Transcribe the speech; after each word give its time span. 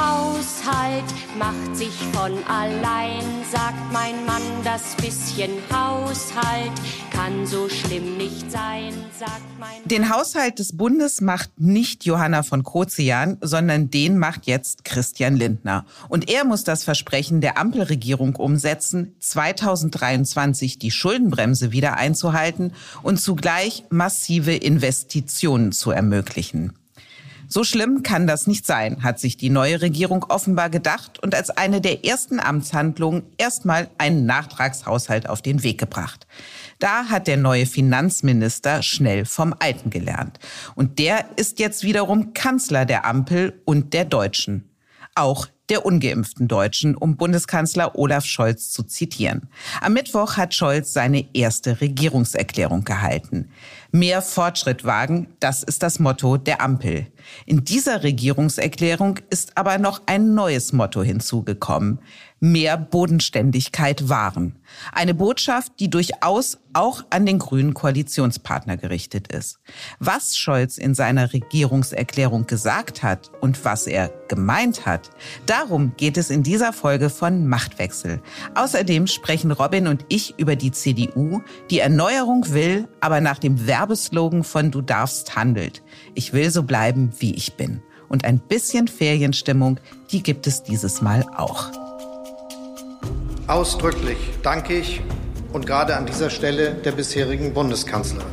Haushalt 0.00 1.04
macht 1.38 1.76
sich 1.76 1.92
von 2.12 2.32
allein, 2.48 3.22
sagt 3.52 3.92
mein 3.92 4.24
Mann. 4.24 4.42
Das 4.64 4.94
bisschen 4.96 5.50
Haushalt 5.70 6.72
kann 7.10 7.46
so 7.46 7.68
schlimm 7.68 8.16
nicht 8.16 8.50
sein, 8.50 8.94
sagt 9.18 9.42
mein 9.58 9.86
Den 9.86 10.08
Haushalt 10.08 10.58
des 10.58 10.76
Bundes 10.76 11.20
macht 11.20 11.50
nicht 11.58 12.06
Johanna 12.06 12.42
von 12.42 12.62
Kozian, 12.62 13.36
sondern 13.42 13.90
den 13.90 14.18
macht 14.18 14.46
jetzt 14.46 14.84
Christian 14.84 15.36
Lindner. 15.36 15.84
Und 16.08 16.30
er 16.30 16.44
muss 16.44 16.64
das 16.64 16.82
Versprechen 16.84 17.42
der 17.42 17.58
Ampelregierung 17.58 18.36
umsetzen, 18.36 19.14
2023 19.20 20.78
die 20.78 20.90
Schuldenbremse 20.90 21.70
wieder 21.70 21.98
einzuhalten 21.98 22.72
und 23.02 23.20
zugleich 23.20 23.84
massive 23.90 24.54
Investitionen 24.54 25.72
zu 25.72 25.90
ermöglichen. 25.90 26.79
So 27.52 27.64
schlimm 27.64 28.04
kann 28.04 28.28
das 28.28 28.46
nicht 28.46 28.64
sein, 28.64 29.02
hat 29.02 29.18
sich 29.18 29.36
die 29.36 29.50
neue 29.50 29.82
Regierung 29.82 30.24
offenbar 30.28 30.70
gedacht 30.70 31.20
und 31.20 31.34
als 31.34 31.50
eine 31.50 31.80
der 31.80 32.04
ersten 32.04 32.38
Amtshandlungen 32.38 33.24
erstmal 33.38 33.90
einen 33.98 34.24
Nachtragshaushalt 34.24 35.28
auf 35.28 35.42
den 35.42 35.64
Weg 35.64 35.78
gebracht. 35.78 36.28
Da 36.78 37.06
hat 37.06 37.26
der 37.26 37.36
neue 37.36 37.66
Finanzminister 37.66 38.84
schnell 38.84 39.24
vom 39.24 39.52
Alten 39.58 39.90
gelernt. 39.90 40.38
Und 40.76 41.00
der 41.00 41.24
ist 41.34 41.58
jetzt 41.58 41.82
wiederum 41.82 42.34
Kanzler 42.34 42.84
der 42.84 43.04
Ampel 43.04 43.60
und 43.64 43.94
der 43.94 44.04
Deutschen. 44.04 44.70
Auch 45.16 45.48
der 45.70 45.86
ungeimpften 45.86 46.48
Deutschen, 46.48 46.96
um 46.96 47.16
Bundeskanzler 47.16 47.96
Olaf 47.96 48.24
Scholz 48.24 48.70
zu 48.70 48.82
zitieren. 48.82 49.48
Am 49.80 49.92
Mittwoch 49.92 50.36
hat 50.36 50.54
Scholz 50.54 50.92
seine 50.92 51.34
erste 51.34 51.80
Regierungserklärung 51.80 52.84
gehalten. 52.84 53.50
Mehr 53.92 54.22
Fortschritt 54.22 54.84
wagen, 54.84 55.26
das 55.40 55.64
ist 55.64 55.82
das 55.82 55.98
Motto 55.98 56.36
der 56.36 56.60
Ampel. 56.60 57.08
In 57.44 57.64
dieser 57.64 58.02
Regierungserklärung 58.04 59.18
ist 59.30 59.56
aber 59.56 59.78
noch 59.78 60.02
ein 60.06 60.34
neues 60.34 60.72
Motto 60.72 61.02
hinzugekommen. 61.02 61.98
Mehr 62.42 62.78
Bodenständigkeit 62.78 64.08
wahren. 64.08 64.56
Eine 64.92 65.12
Botschaft, 65.12 65.72
die 65.78 65.90
durchaus 65.90 66.58
auch 66.72 67.04
an 67.10 67.26
den 67.26 67.38
grünen 67.38 67.74
Koalitionspartner 67.74 68.78
gerichtet 68.78 69.30
ist. 69.30 69.58
Was 69.98 70.38
Scholz 70.38 70.78
in 70.78 70.94
seiner 70.94 71.34
Regierungserklärung 71.34 72.46
gesagt 72.46 73.02
hat 73.02 73.30
und 73.42 73.62
was 73.66 73.86
er 73.86 74.10
gemeint 74.28 74.86
hat, 74.86 75.10
darum 75.44 75.92
geht 75.98 76.16
es 76.16 76.30
in 76.30 76.42
dieser 76.42 76.72
Folge 76.72 77.10
von 77.10 77.46
Machtwechsel. 77.46 78.22
Außerdem 78.54 79.06
sprechen 79.06 79.50
Robin 79.50 79.86
und 79.86 80.06
ich 80.08 80.38
über 80.38 80.56
die 80.56 80.72
CDU, 80.72 81.42
die 81.70 81.80
Erneuerung 81.80 82.54
will, 82.54 82.88
aber 83.00 83.20
nach 83.20 83.38
dem 83.38 83.66
Werbeslogan 83.80 84.44
von 84.44 84.70
Du 84.70 84.82
darfst 84.82 85.36
handelt. 85.36 85.82
Ich 86.14 86.34
will 86.34 86.50
so 86.50 86.64
bleiben, 86.64 87.12
wie 87.18 87.34
ich 87.34 87.54
bin. 87.54 87.80
Und 88.10 88.26
ein 88.26 88.38
bisschen 88.38 88.88
Ferienstimmung, 88.88 89.80
die 90.12 90.22
gibt 90.22 90.46
es 90.46 90.62
dieses 90.62 91.00
Mal 91.00 91.24
auch. 91.34 91.70
Ausdrücklich 93.46 94.18
danke 94.42 94.74
ich 94.78 95.00
und 95.54 95.64
gerade 95.64 95.96
an 95.96 96.04
dieser 96.04 96.28
Stelle 96.28 96.74
der 96.74 96.92
bisherigen 96.92 97.54
Bundeskanzlerin. 97.54 98.26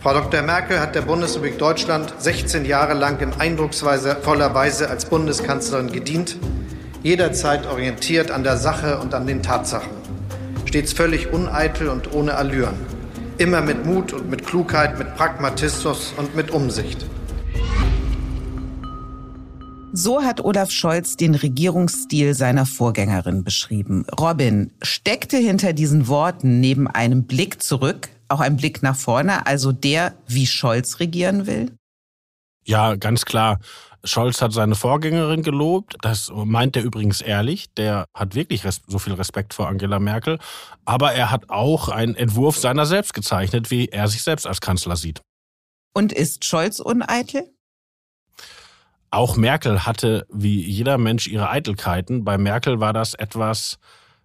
Frau 0.00 0.12
Dr. 0.12 0.42
Merkel 0.42 0.78
hat 0.78 0.94
der 0.94 1.02
Bundesrepublik 1.02 1.58
Deutschland 1.58 2.14
16 2.18 2.64
Jahre 2.64 2.94
lang 2.94 3.20
in 3.20 3.32
eindrucksvoller 3.32 4.54
Weise 4.54 4.88
als 4.88 5.06
Bundeskanzlerin 5.06 5.90
gedient, 5.90 6.36
jederzeit 7.02 7.66
orientiert 7.66 8.30
an 8.30 8.44
der 8.44 8.56
Sache 8.56 8.98
und 8.98 9.12
an 9.12 9.26
den 9.26 9.42
Tatsachen, 9.42 9.90
stets 10.66 10.92
völlig 10.92 11.32
uneitel 11.32 11.88
und 11.88 12.14
ohne 12.14 12.36
Allüren, 12.36 12.76
immer 13.38 13.60
mit 13.60 13.86
Mut 13.86 14.12
und 14.12 14.28
mit 14.28 14.46
Klugheit, 14.46 14.98
mit 14.98 15.14
Pragmatismus 15.16 16.12
und 16.16 16.34
mit 16.36 16.50
Umsicht. 16.50 17.06
So 19.92 20.22
hat 20.22 20.44
Olaf 20.44 20.70
Scholz 20.70 21.16
den 21.16 21.34
Regierungsstil 21.34 22.34
seiner 22.34 22.66
Vorgängerin 22.66 23.42
beschrieben. 23.42 24.04
Robin, 24.20 24.70
steckte 24.82 25.38
hinter 25.38 25.72
diesen 25.72 26.08
Worten 26.08 26.60
neben 26.60 26.86
einem 26.86 27.24
Blick 27.24 27.62
zurück 27.62 28.10
auch 28.28 28.40
ein 28.40 28.56
Blick 28.56 28.82
nach 28.82 28.96
vorne, 28.96 29.46
also 29.46 29.72
der, 29.72 30.14
wie 30.26 30.46
Scholz 30.46 31.00
regieren 31.00 31.46
will? 31.46 31.72
Ja, 32.64 32.96
ganz 32.96 33.24
klar. 33.24 33.58
Scholz 34.04 34.40
hat 34.40 34.52
seine 34.52 34.74
Vorgängerin 34.74 35.42
gelobt. 35.42 35.96
Das 36.02 36.30
meint 36.32 36.76
er 36.76 36.82
übrigens 36.82 37.20
ehrlich. 37.20 37.72
Der 37.74 38.06
hat 38.14 38.34
wirklich 38.34 38.62
so 38.86 38.98
viel 38.98 39.14
Respekt 39.14 39.54
vor 39.54 39.68
Angela 39.68 39.98
Merkel. 39.98 40.38
Aber 40.84 41.12
er 41.12 41.30
hat 41.30 41.50
auch 41.50 41.88
einen 41.88 42.14
Entwurf 42.14 42.58
seiner 42.58 42.86
selbst 42.86 43.14
gezeichnet, 43.14 43.70
wie 43.70 43.88
er 43.88 44.08
sich 44.08 44.22
selbst 44.22 44.46
als 44.46 44.60
Kanzler 44.60 44.96
sieht. 44.96 45.20
Und 45.94 46.12
ist 46.12 46.44
Scholz 46.44 46.80
uneitel? 46.80 47.42
Auch 49.10 49.36
Merkel 49.36 49.86
hatte 49.86 50.26
wie 50.30 50.62
jeder 50.62 50.98
Mensch 50.98 51.26
ihre 51.26 51.50
Eitelkeiten. 51.50 52.24
Bei 52.24 52.36
Merkel 52.38 52.78
war 52.78 52.92
das 52.92 53.14
etwas, 53.14 53.78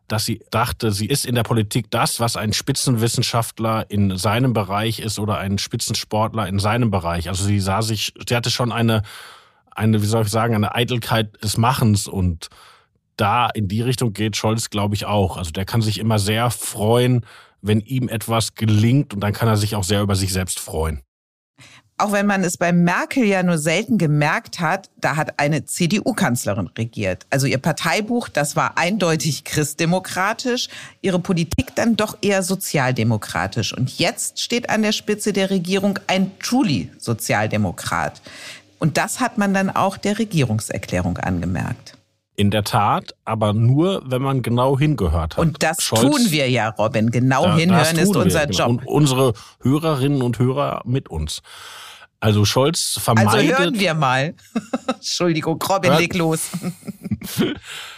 dass 0.08 0.26
sie 0.26 0.44
dachte, 0.52 0.92
sie 0.92 1.08
ist 1.08 1.26
in 1.26 1.36
der 1.36 1.44
Politik 1.44 1.90
das, 1.90 2.20
was 2.20 2.36
ein 2.36 2.54
Spitzenwissenschaftler 2.54 3.90
in 3.90 4.18
seinem 4.18 4.54
Bereich 4.54 5.00
ist 5.00 5.20
oder 5.20 5.38
ein 5.38 5.58
Spitzensportler 5.58 6.48
in 6.48 6.60
seinem 6.60 6.92
Bereich. 6.92 7.30
Also 7.30 7.46
sie 7.46 7.60
sah 7.60 7.82
sich, 7.82 8.14
sie 8.28 8.36
hatte 8.36 8.52
schon 8.52 8.72
eine, 8.72 9.04
eine, 9.76 10.02
wie 10.02 10.08
soll 10.08 10.24
ich 10.24 10.30
sagen, 10.30 10.56
eine 10.56 10.76
Eitelkeit 10.76 11.44
des 11.44 11.58
Machens 11.58 12.08
und 12.08 12.50
da 13.18 13.48
in 13.48 13.68
die 13.68 13.82
Richtung 13.82 14.14
geht 14.14 14.36
Scholz, 14.36 14.70
glaube 14.70 14.96
ich, 14.96 15.06
auch. 15.06 15.38
Also 15.38 15.52
der 15.52 15.66
kann 15.66 15.82
sich 15.82 16.00
immer 16.00 16.20
sehr 16.20 16.50
freuen, 16.50 17.26
wenn 17.62 17.80
ihm 17.80 18.10
etwas 18.10 18.56
gelingt 18.56 19.14
und 19.14 19.22
dann 19.22 19.34
kann 19.34 19.48
er 19.48 19.58
sich 19.58 19.76
auch 19.76 19.84
sehr 19.84 20.02
über 20.02 20.16
sich 20.16 20.34
selbst 20.34 20.60
freuen 20.60 21.02
auch 21.98 22.12
wenn 22.12 22.26
man 22.26 22.44
es 22.44 22.58
bei 22.58 22.74
Merkel 22.74 23.24
ja 23.24 23.44
nur 23.44 23.58
selten 23.58 23.98
gemerkt 23.98 24.60
hat, 24.60 24.90
da 24.98 25.16
hat 25.16 25.40
eine 25.40 25.64
CDU-Kanzlerin 25.64 26.70
regiert. 26.78 27.26
Also 27.30 27.46
ihr 27.48 27.60
Parteibuch, 27.60 28.30
das 28.30 28.56
war 28.56 28.78
eindeutig 28.78 29.44
christdemokratisch, 29.44 30.70
ihre 31.02 31.20
Politik 31.20 31.76
dann 31.76 31.96
doch 31.96 32.18
eher 32.22 32.42
sozialdemokratisch. 32.42 33.74
Und 33.74 34.00
jetzt 34.00 34.42
steht 34.42 34.70
an 34.70 34.82
der 34.82 34.92
Spitze 34.92 35.34
der 35.34 35.50
Regierung 35.50 36.00
ein 36.08 36.32
truly 36.40 36.90
Sozialdemokrat. 36.98 38.22
Und 38.84 38.98
das 38.98 39.22
hat 39.22 39.38
man 39.38 39.54
dann 39.54 39.70
auch 39.70 39.96
der 39.96 40.20
Regierungserklärung 40.20 41.18
angemerkt. 41.18 41.98
In 42.36 42.52
der 42.52 42.66
Tat, 42.66 43.16
aber 43.24 43.54
nur, 43.54 44.04
wenn 44.06 44.22
man 44.22 44.42
genau 44.42 44.78
hingehört 44.78 45.38
hat. 45.38 45.40
Und 45.40 45.64
das 45.64 45.82
Scholz, 45.82 46.02
tun 46.02 46.32
wir 46.32 46.50
ja, 46.50 46.68
Robin. 46.68 47.10
Genau 47.10 47.46
ja, 47.46 47.56
hinhören 47.56 47.98
ist 47.98 48.14
unser 48.14 48.50
wir. 48.50 48.54
Job. 48.54 48.68
Und 48.68 48.86
unsere 48.86 49.36
Hörerinnen 49.62 50.22
und 50.22 50.38
Hörer 50.38 50.82
mit 50.84 51.08
uns. 51.08 51.42
Also 52.20 52.44
Scholz 52.44 53.00
vermeidet. 53.02 53.34
Also 53.34 53.58
hören 53.58 53.80
wir 53.80 53.94
mal. 53.94 54.34
Entschuldigung, 54.88 55.62
Robin, 55.62 55.92
hört, 55.92 56.02
leg 56.02 56.14
los. 56.16 56.50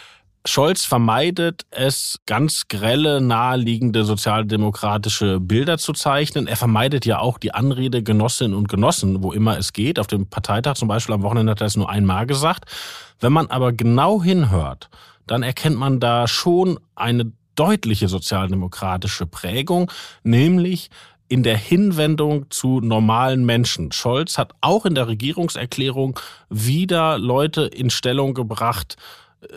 Scholz 0.46 0.84
vermeidet 0.84 1.66
es, 1.70 2.20
ganz 2.26 2.68
grelle, 2.68 3.20
naheliegende 3.20 4.04
sozialdemokratische 4.04 5.40
Bilder 5.40 5.76
zu 5.76 5.92
zeichnen. 5.92 6.46
Er 6.46 6.56
vermeidet 6.56 7.04
ja 7.04 7.18
auch 7.18 7.38
die 7.38 7.52
Anrede 7.52 8.02
Genossinnen 8.02 8.56
und 8.56 8.68
Genossen, 8.68 9.22
wo 9.22 9.32
immer 9.32 9.58
es 9.58 9.72
geht. 9.72 9.98
Auf 9.98 10.06
dem 10.06 10.28
Parteitag 10.28 10.74
zum 10.74 10.86
Beispiel 10.88 11.14
am 11.16 11.22
Wochenende 11.22 11.50
hat 11.50 11.60
er 11.60 11.66
es 11.66 11.76
nur 11.76 11.90
einmal 11.90 12.26
gesagt. 12.26 12.70
Wenn 13.18 13.32
man 13.32 13.48
aber 13.48 13.72
genau 13.72 14.22
hinhört, 14.22 14.88
dann 15.26 15.42
erkennt 15.42 15.76
man 15.76 15.98
da 15.98 16.28
schon 16.28 16.78
eine 16.94 17.32
deutliche 17.56 18.06
sozialdemokratische 18.06 19.26
Prägung, 19.26 19.90
nämlich 20.22 20.90
in 21.28 21.42
der 21.42 21.56
Hinwendung 21.56 22.50
zu 22.50 22.80
normalen 22.80 23.44
Menschen. 23.44 23.90
Scholz 23.90 24.38
hat 24.38 24.52
auch 24.60 24.86
in 24.86 24.94
der 24.94 25.08
Regierungserklärung 25.08 26.20
wieder 26.50 27.18
Leute 27.18 27.62
in 27.62 27.90
Stellung 27.90 28.32
gebracht, 28.34 28.96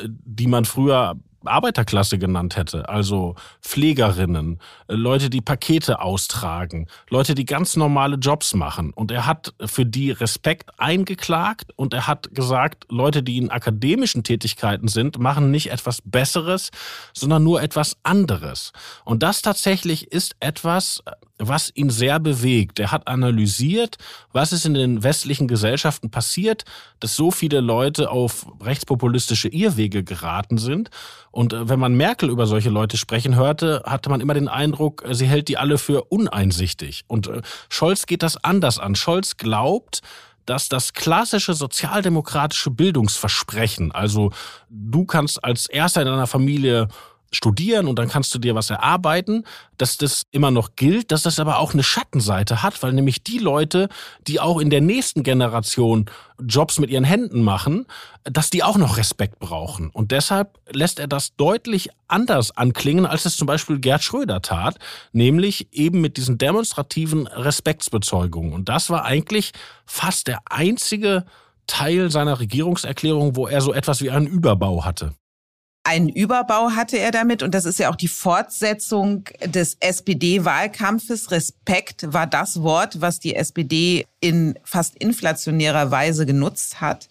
die 0.05 0.47
man 0.47 0.65
früher 0.65 1.15
Arbeiterklasse 1.45 2.17
genannt 2.17 2.57
hätte, 2.57 2.89
also 2.89 3.35
Pflegerinnen, 3.61 4.59
äh, 4.87 4.95
Leute, 4.95 5.29
die 5.29 5.41
Pakete 5.41 6.01
austragen, 6.01 6.87
Leute, 7.09 7.35
die 7.35 7.45
ganz 7.45 7.75
normale 7.75 8.17
Jobs 8.17 8.53
machen. 8.53 8.91
Und 8.91 9.11
er 9.11 9.25
hat 9.25 9.53
für 9.65 9.85
die 9.85 10.11
Respekt 10.11 10.71
eingeklagt 10.77 11.71
und 11.75 11.93
er 11.93 12.07
hat 12.07 12.33
gesagt, 12.33 12.85
Leute, 12.89 13.23
die 13.23 13.37
in 13.37 13.51
akademischen 13.51 14.23
Tätigkeiten 14.23 14.87
sind, 14.87 15.19
machen 15.19 15.51
nicht 15.51 15.71
etwas 15.71 16.01
Besseres, 16.03 16.71
sondern 17.13 17.43
nur 17.43 17.61
etwas 17.61 17.97
anderes. 18.03 18.73
Und 19.05 19.23
das 19.23 19.41
tatsächlich 19.41 20.11
ist 20.11 20.35
etwas, 20.39 21.03
was 21.39 21.71
ihn 21.73 21.89
sehr 21.89 22.19
bewegt. 22.19 22.79
Er 22.79 22.91
hat 22.91 23.07
analysiert, 23.07 23.97
was 24.33 24.51
ist 24.51 24.65
in 24.65 24.73
den 24.73 25.03
westlichen 25.03 25.47
Gesellschaften 25.47 26.11
passiert, 26.11 26.65
dass 26.99 27.15
so 27.15 27.31
viele 27.31 27.61
Leute 27.61 28.11
auf 28.11 28.45
rechtspopulistische 28.61 29.47
Irrwege 29.47 30.03
geraten 30.03 30.57
sind. 30.57 30.89
Und 31.31 31.53
äh, 31.53 31.69
wenn 31.69 31.79
man 31.79 31.95
Merkel 31.95 32.29
über 32.29 32.45
solche 32.45 32.69
Leute 32.69 32.97
sprechen 32.97 33.35
hörte, 33.35 33.83
hatte 33.85 34.09
man 34.09 34.21
immer 34.21 34.33
den 34.33 34.49
Eindruck, 34.49 35.03
sie 35.11 35.27
hält 35.27 35.47
die 35.47 35.57
alle 35.57 35.77
für 35.77 36.03
uneinsichtig. 36.03 37.05
Und 37.07 37.27
äh, 37.27 37.41
Scholz 37.69 38.05
geht 38.05 38.21
das 38.21 38.43
anders 38.43 38.77
an. 38.77 38.95
Scholz 38.95 39.37
glaubt, 39.37 40.01
dass 40.45 40.67
das 40.67 40.93
klassische 40.93 41.53
sozialdemokratische 41.53 42.71
Bildungsversprechen, 42.71 43.91
also 43.91 44.31
du 44.69 45.05
kannst 45.05 45.43
als 45.43 45.67
Erster 45.67 46.01
in 46.01 46.07
deiner 46.07 46.25
Familie 46.25 46.87
studieren 47.31 47.87
und 47.87 47.99
dann 47.99 48.09
kannst 48.09 48.33
du 48.33 48.39
dir 48.39 48.55
was 48.55 48.69
erarbeiten, 48.69 49.43
dass 49.77 49.97
das 49.97 50.23
immer 50.31 50.51
noch 50.51 50.75
gilt, 50.75 51.11
dass 51.11 51.23
das 51.23 51.39
aber 51.39 51.59
auch 51.59 51.73
eine 51.73 51.83
Schattenseite 51.83 52.63
hat, 52.63 52.81
weil 52.81 52.93
nämlich 52.93 53.23
die 53.23 53.37
Leute, 53.37 53.89
die 54.27 54.39
auch 54.39 54.59
in 54.59 54.69
der 54.69 54.81
nächsten 54.81 55.23
Generation 55.23 56.09
Jobs 56.41 56.79
mit 56.79 56.89
ihren 56.89 57.03
Händen 57.03 57.43
machen, 57.43 57.85
dass 58.23 58.49
die 58.49 58.63
auch 58.63 58.77
noch 58.77 58.97
Respekt 58.97 59.39
brauchen. 59.39 59.89
Und 59.89 60.11
deshalb 60.11 60.59
lässt 60.71 60.99
er 60.99 61.07
das 61.07 61.35
deutlich 61.35 61.89
anders 62.07 62.55
anklingen, 62.55 63.05
als 63.05 63.25
es 63.25 63.37
zum 63.37 63.47
Beispiel 63.47 63.79
Gerd 63.79 64.03
Schröder 64.03 64.41
tat, 64.41 64.77
nämlich 65.11 65.67
eben 65.71 66.01
mit 66.01 66.17
diesen 66.17 66.37
demonstrativen 66.37 67.27
Respektsbezeugungen. 67.27 68.53
Und 68.53 68.69
das 68.69 68.89
war 68.89 69.05
eigentlich 69.05 69.51
fast 69.85 70.27
der 70.27 70.39
einzige 70.49 71.25
Teil 71.67 72.09
seiner 72.09 72.39
Regierungserklärung, 72.39 73.35
wo 73.35 73.47
er 73.47 73.61
so 73.61 73.73
etwas 73.73 74.01
wie 74.01 74.09
einen 74.09 74.27
Überbau 74.27 74.85
hatte 74.85 75.13
einen 75.89 76.07
Überbau 76.07 76.71
hatte 76.75 76.99
er 76.99 77.09
damit 77.09 77.41
und 77.41 77.55
das 77.55 77.65
ist 77.65 77.79
ja 77.79 77.89
auch 77.89 77.95
die 77.95 78.07
Fortsetzung 78.07 79.23
des 79.43 79.75
SPD-Wahlkampfes. 79.79 81.31
Respekt 81.31 82.13
war 82.13 82.27
das 82.27 82.61
Wort, 82.61 83.01
was 83.01 83.19
die 83.19 83.35
SPD 83.35 84.05
in 84.19 84.59
fast 84.63 84.95
inflationärer 84.95 85.89
Weise 85.89 86.27
genutzt 86.27 86.79
hat. 86.79 87.09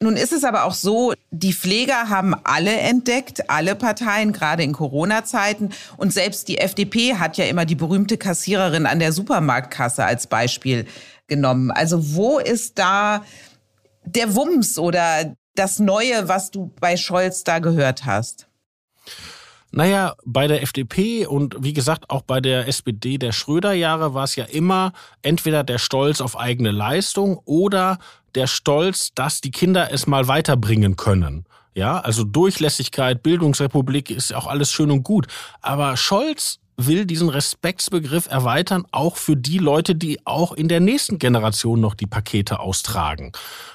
Nun 0.00 0.16
ist 0.16 0.32
es 0.32 0.44
aber 0.44 0.66
auch 0.66 0.74
so, 0.74 1.14
die 1.32 1.52
Pfleger 1.52 2.08
haben 2.08 2.36
alle 2.44 2.76
entdeckt, 2.76 3.50
alle 3.50 3.74
Parteien, 3.74 4.32
gerade 4.32 4.62
in 4.62 4.72
Corona-Zeiten. 4.72 5.70
Und 5.96 6.12
selbst 6.12 6.46
die 6.46 6.58
FDP 6.58 7.16
hat 7.16 7.38
ja 7.38 7.46
immer 7.46 7.64
die 7.64 7.74
berühmte 7.74 8.18
Kassiererin 8.18 8.86
an 8.86 9.00
der 9.00 9.12
Supermarktkasse 9.12 10.04
als 10.04 10.28
Beispiel 10.28 10.86
genommen. 11.26 11.72
Also 11.72 12.14
wo 12.14 12.38
ist 12.38 12.78
da 12.78 13.24
der 14.04 14.36
Wumms 14.36 14.78
oder 14.78 15.34
das 15.58 15.78
Neue, 15.78 16.28
was 16.28 16.50
du 16.50 16.72
bei 16.80 16.96
Scholz 16.96 17.44
da 17.44 17.58
gehört 17.58 18.04
hast? 18.04 18.48
Naja, 19.72 20.14
bei 20.24 20.46
der 20.46 20.62
FDP 20.62 21.26
und 21.26 21.56
wie 21.60 21.72
gesagt 21.72 22.08
auch 22.08 22.22
bei 22.22 22.40
der 22.40 22.66
SPD 22.66 23.18
der 23.18 23.32
Schröder-Jahre 23.32 24.14
war 24.14 24.24
es 24.24 24.36
ja 24.36 24.44
immer 24.44 24.92
entweder 25.22 25.64
der 25.64 25.78
Stolz 25.78 26.20
auf 26.20 26.38
eigene 26.38 26.70
Leistung 26.70 27.38
oder 27.44 27.98
der 28.34 28.46
Stolz, 28.46 29.12
dass 29.14 29.40
die 29.40 29.50
Kinder 29.50 29.92
es 29.92 30.06
mal 30.06 30.28
weiterbringen 30.28 30.96
können. 30.96 31.44
Ja, 31.74 32.00
also 32.00 32.24
Durchlässigkeit, 32.24 33.22
Bildungsrepublik 33.22 34.10
ist 34.10 34.34
auch 34.34 34.46
alles 34.46 34.72
schön 34.72 34.90
und 34.90 35.02
gut. 35.02 35.26
Aber 35.60 35.98
Scholz 35.98 36.58
will 36.76 37.06
diesen 37.06 37.28
Respektsbegriff 37.28 38.26
erweitern, 38.26 38.84
auch 38.92 39.16
für 39.16 39.36
die 39.36 39.58
Leute, 39.58 39.94
die 39.94 40.24
auch 40.26 40.52
in 40.52 40.68
der 40.68 40.80
nächsten 40.80 41.18
Generation 41.18 41.80
noch 41.80 41.94
die 41.94 42.06
Pakete 42.06 42.60
austragen. 42.60 43.32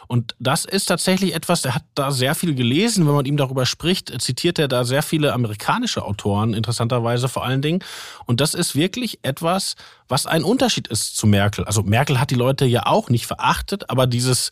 Und 0.08 0.36
das 0.40 0.66
ist 0.66 0.86
tatsächlich 0.86 1.34
etwas, 1.34 1.62
der 1.62 1.74
hat 1.74 1.84
da 1.96 2.12
sehr 2.12 2.36
viel 2.36 2.54
gelesen. 2.54 3.08
Wenn 3.08 3.16
man 3.16 3.26
ihm 3.26 3.38
darüber 3.38 3.66
spricht, 3.66 4.22
zitiert 4.22 4.60
er 4.60 4.68
da 4.68 4.84
sehr 4.84 5.04
viele 5.04 5.34
amerikanische 5.34 6.04
Autoren, 6.04 6.54
interessanterweise 6.54 7.28
vor 7.28 7.46
allen 7.46 7.62
Dingen. 7.62 7.80
Und 8.26 8.42
das 8.42 8.54
ist 8.54 8.76
wirklich 8.76 9.20
etwas, 9.24 9.76
was 10.08 10.26
ein 10.26 10.44
Unterschied 10.44 10.88
ist 10.88 11.18
zu 11.18 11.28
Merkel. 11.28 11.66
Also 11.66 11.84
Merkel 11.84 12.20
hat 12.20 12.30
die 12.30 12.36
Leute 12.36 12.66
ja 12.66 12.86
auch 12.86 13.10
nicht 13.10 13.26
verachtet, 13.26 13.90
aber 13.90 14.06
dieses 14.06 14.52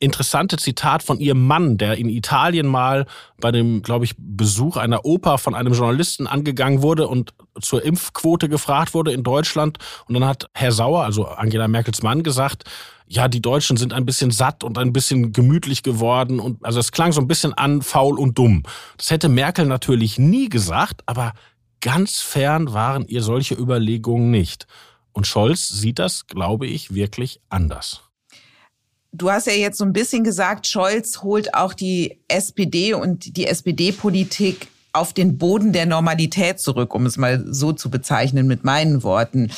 interessante 0.00 0.56
Zitat 0.56 1.02
von 1.02 1.20
ihrem 1.20 1.46
Mann, 1.46 1.78
der 1.78 1.96
in 1.98 2.08
Italien 2.08 2.66
mal 2.66 3.06
bei 3.38 3.52
dem, 3.52 3.82
glaube 3.82 4.06
ich, 4.06 4.14
Besuch 4.18 4.76
einer 4.76 5.04
Oper 5.04 5.38
von 5.38 5.54
einem 5.54 5.74
Journalisten 5.74 6.26
angegangen 6.26 6.82
wurde 6.82 7.06
und 7.06 7.32
zur 7.60 7.84
Impfquote 7.84 8.48
gefragt 8.48 8.94
wurde 8.94 9.12
in 9.12 9.22
Deutschland. 9.22 9.78
Und 10.08 10.14
dann 10.14 10.24
hat 10.24 10.48
Herr 10.54 10.72
Sauer, 10.72 11.04
also 11.04 11.26
Angela 11.26 11.68
Merkels 11.68 12.02
Mann, 12.02 12.22
gesagt, 12.22 12.64
ja, 13.06 13.28
die 13.28 13.42
Deutschen 13.42 13.76
sind 13.76 13.92
ein 13.92 14.06
bisschen 14.06 14.30
satt 14.30 14.64
und 14.64 14.78
ein 14.78 14.92
bisschen 14.92 15.32
gemütlich 15.32 15.82
geworden. 15.82 16.40
Und 16.40 16.64
also 16.64 16.80
es 16.80 16.92
klang 16.92 17.12
so 17.12 17.20
ein 17.20 17.28
bisschen 17.28 17.52
an, 17.52 17.82
faul 17.82 18.18
und 18.18 18.38
dumm. 18.38 18.62
Das 18.96 19.10
hätte 19.10 19.28
Merkel 19.28 19.66
natürlich 19.66 20.18
nie 20.18 20.48
gesagt, 20.48 21.02
aber 21.06 21.34
ganz 21.80 22.20
fern 22.20 22.72
waren 22.72 23.06
ihr 23.06 23.22
solche 23.22 23.54
Überlegungen 23.54 24.30
nicht. 24.30 24.66
Und 25.12 25.26
Scholz 25.26 25.68
sieht 25.68 25.98
das, 25.98 26.26
glaube 26.26 26.66
ich, 26.66 26.94
wirklich 26.94 27.40
anders. 27.48 28.09
Du 29.12 29.30
hast 29.30 29.46
ja 29.46 29.52
jetzt 29.52 29.78
so 29.78 29.84
ein 29.84 29.92
bisschen 29.92 30.22
gesagt, 30.24 30.66
Scholz 30.66 31.22
holt 31.22 31.54
auch 31.54 31.74
die 31.74 32.18
SPD 32.28 32.94
und 32.94 33.36
die 33.36 33.46
SPD-Politik 33.46 34.68
auf 34.92 35.12
den 35.12 35.38
Boden 35.38 35.72
der 35.72 35.86
Normalität 35.86 36.60
zurück, 36.60 36.94
um 36.94 37.06
es 37.06 37.16
mal 37.16 37.44
so 37.48 37.72
zu 37.72 37.90
bezeichnen 37.90 38.46
mit 38.46 38.64
meinen 38.64 39.02
Worten. 39.02 39.50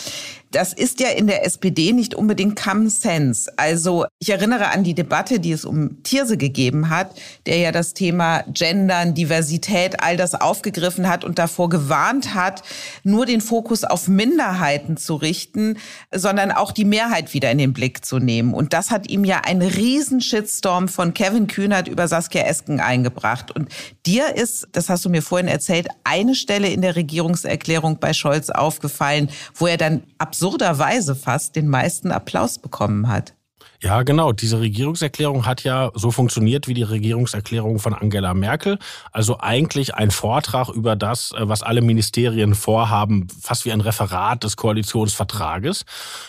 Das 0.52 0.74
ist 0.74 1.00
ja 1.00 1.08
in 1.08 1.26
der 1.26 1.46
SPD 1.46 1.92
nicht 1.92 2.14
unbedingt 2.14 2.60
Common 2.62 2.90
Sense. 2.90 3.50
Also 3.56 4.04
ich 4.18 4.28
erinnere 4.28 4.68
an 4.68 4.84
die 4.84 4.92
Debatte, 4.92 5.40
die 5.40 5.52
es 5.52 5.64
um 5.64 6.02
Thierse 6.02 6.36
gegeben 6.36 6.90
hat, 6.90 7.18
der 7.46 7.56
ja 7.56 7.72
das 7.72 7.94
Thema 7.94 8.44
Gendern, 8.52 9.14
Diversität, 9.14 10.02
all 10.02 10.18
das 10.18 10.34
aufgegriffen 10.34 11.08
hat 11.08 11.24
und 11.24 11.38
davor 11.38 11.70
gewarnt 11.70 12.34
hat, 12.34 12.62
nur 13.02 13.24
den 13.24 13.40
Fokus 13.40 13.82
auf 13.82 14.08
Minderheiten 14.08 14.98
zu 14.98 15.14
richten, 15.14 15.78
sondern 16.14 16.50
auch 16.50 16.72
die 16.72 16.84
Mehrheit 16.84 17.32
wieder 17.32 17.50
in 17.50 17.56
den 17.56 17.72
Blick 17.72 18.04
zu 18.04 18.18
nehmen. 18.18 18.52
Und 18.52 18.74
das 18.74 18.90
hat 18.90 19.08
ihm 19.08 19.24
ja 19.24 19.38
einen 19.38 19.62
riesen 19.62 20.20
Shitstorm 20.20 20.86
von 20.88 21.14
Kevin 21.14 21.46
Kühnert 21.46 21.88
über 21.88 22.08
Saskia 22.08 22.42
Esken 22.42 22.78
eingebracht. 22.78 23.50
Und 23.50 23.70
dir 24.04 24.36
ist, 24.36 24.68
das 24.72 24.90
hast 24.90 25.02
du 25.06 25.08
mir 25.08 25.22
vorhin 25.22 25.48
erzählt, 25.48 25.88
eine 26.04 26.34
Stelle 26.34 26.68
in 26.68 26.82
der 26.82 26.94
Regierungserklärung 26.94 27.98
bei 27.98 28.12
Scholz 28.12 28.50
aufgefallen, 28.50 29.30
wo 29.54 29.66
er 29.66 29.78
dann 29.78 30.02
absurd 30.18 30.41
absurderweise 30.42 31.14
fast 31.14 31.54
den 31.54 31.68
meisten 31.68 32.10
Applaus 32.10 32.58
bekommen 32.58 33.06
hat. 33.06 33.34
Ja, 33.80 34.02
genau. 34.02 34.32
Diese 34.32 34.58
Regierungserklärung 34.58 35.46
hat 35.46 35.62
ja 35.62 35.92
so 35.94 36.10
funktioniert 36.10 36.66
wie 36.66 36.74
die 36.74 36.82
Regierungserklärung 36.82 37.78
von 37.78 37.94
Angela 37.94 38.34
Merkel. 38.34 38.78
Also 39.12 39.38
eigentlich 39.38 39.94
ein 39.94 40.10
Vortrag 40.10 40.68
über 40.68 40.96
das, 40.96 41.30
äh, 41.32 41.48
was 41.48 41.62
alle 41.62 41.80
Ministerien 41.80 42.56
vorhaben, 42.56 43.28
fast 43.40 43.64
wie 43.64 43.72
ein 43.72 43.80
Referat 43.80 44.42
des 44.42 44.56
Koalitionsvertrages. 44.56 45.84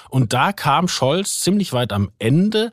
Und 0.09 0.33
da 0.33 0.51
kam 0.51 0.87
Scholz 0.87 1.39
ziemlich 1.39 1.73
weit 1.73 1.91
am 1.91 2.11
Ende 2.19 2.71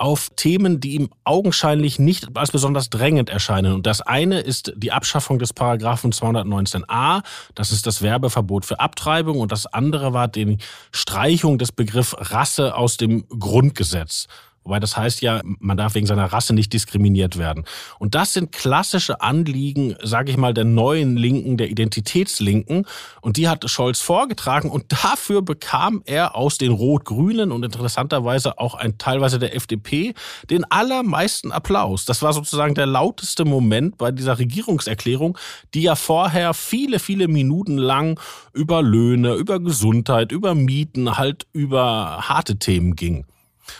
auf 0.00 0.30
Themen, 0.34 0.80
die 0.80 0.94
ihm 0.94 1.10
augenscheinlich 1.24 1.98
nicht 1.98 2.34
als 2.34 2.50
besonders 2.50 2.88
drängend 2.88 3.28
erscheinen. 3.28 3.74
Und 3.74 3.86
das 3.86 4.00
eine 4.00 4.40
ist 4.40 4.72
die 4.74 4.92
Abschaffung 4.92 5.38
des 5.38 5.52
Paragraphen 5.52 6.10
219a. 6.10 7.22
Das 7.54 7.70
ist 7.70 7.86
das 7.86 8.00
Werbeverbot 8.00 8.64
für 8.64 8.80
Abtreibung. 8.80 9.38
Und 9.38 9.52
das 9.52 9.66
andere 9.66 10.14
war 10.14 10.26
die 10.26 10.56
Streichung 10.90 11.58
des 11.58 11.70
Begriffs 11.72 12.16
Rasse 12.18 12.74
aus 12.74 12.96
dem 12.96 13.28
Grundgesetz. 13.28 14.26
Wobei 14.62 14.78
das 14.78 14.96
heißt 14.96 15.22
ja, 15.22 15.40
man 15.58 15.78
darf 15.78 15.94
wegen 15.94 16.06
seiner 16.06 16.26
Rasse 16.26 16.54
nicht 16.54 16.72
diskriminiert 16.72 17.38
werden. 17.38 17.64
Und 17.98 18.14
das 18.14 18.34
sind 18.34 18.52
klassische 18.52 19.22
Anliegen, 19.22 19.96
sage 20.02 20.30
ich 20.30 20.36
mal, 20.36 20.52
der 20.52 20.64
neuen 20.64 21.16
Linken, 21.16 21.56
der 21.56 21.70
Identitätslinken. 21.70 22.86
Und 23.22 23.38
die 23.38 23.48
hat 23.48 23.68
Scholz 23.70 24.00
vorgetragen 24.00 24.70
und 24.70 24.92
dafür 25.04 25.40
bekam 25.40 26.02
er 26.04 26.36
aus 26.36 26.58
den 26.58 26.72
Rot-Grünen 26.72 27.52
und 27.52 27.64
interessanterweise 27.64 28.58
auch 28.58 28.74
ein 28.74 28.98
teilweise 28.98 29.38
der 29.38 29.56
FDP 29.56 30.14
den 30.50 30.70
allermeisten 30.70 31.52
Applaus. 31.52 32.04
Das 32.04 32.22
war 32.22 32.34
sozusagen 32.34 32.74
der 32.74 32.86
lauteste 32.86 33.46
Moment 33.46 33.96
bei 33.96 34.12
dieser 34.12 34.38
Regierungserklärung, 34.38 35.38
die 35.72 35.82
ja 35.82 35.94
vorher 35.94 36.52
viele, 36.52 36.98
viele 36.98 37.28
Minuten 37.28 37.78
lang 37.78 38.20
über 38.52 38.82
Löhne, 38.82 39.34
über 39.34 39.58
Gesundheit, 39.58 40.32
über 40.32 40.54
Mieten, 40.54 41.16
halt 41.16 41.46
über 41.52 42.28
harte 42.28 42.58
Themen 42.58 42.94
ging. 42.94 43.24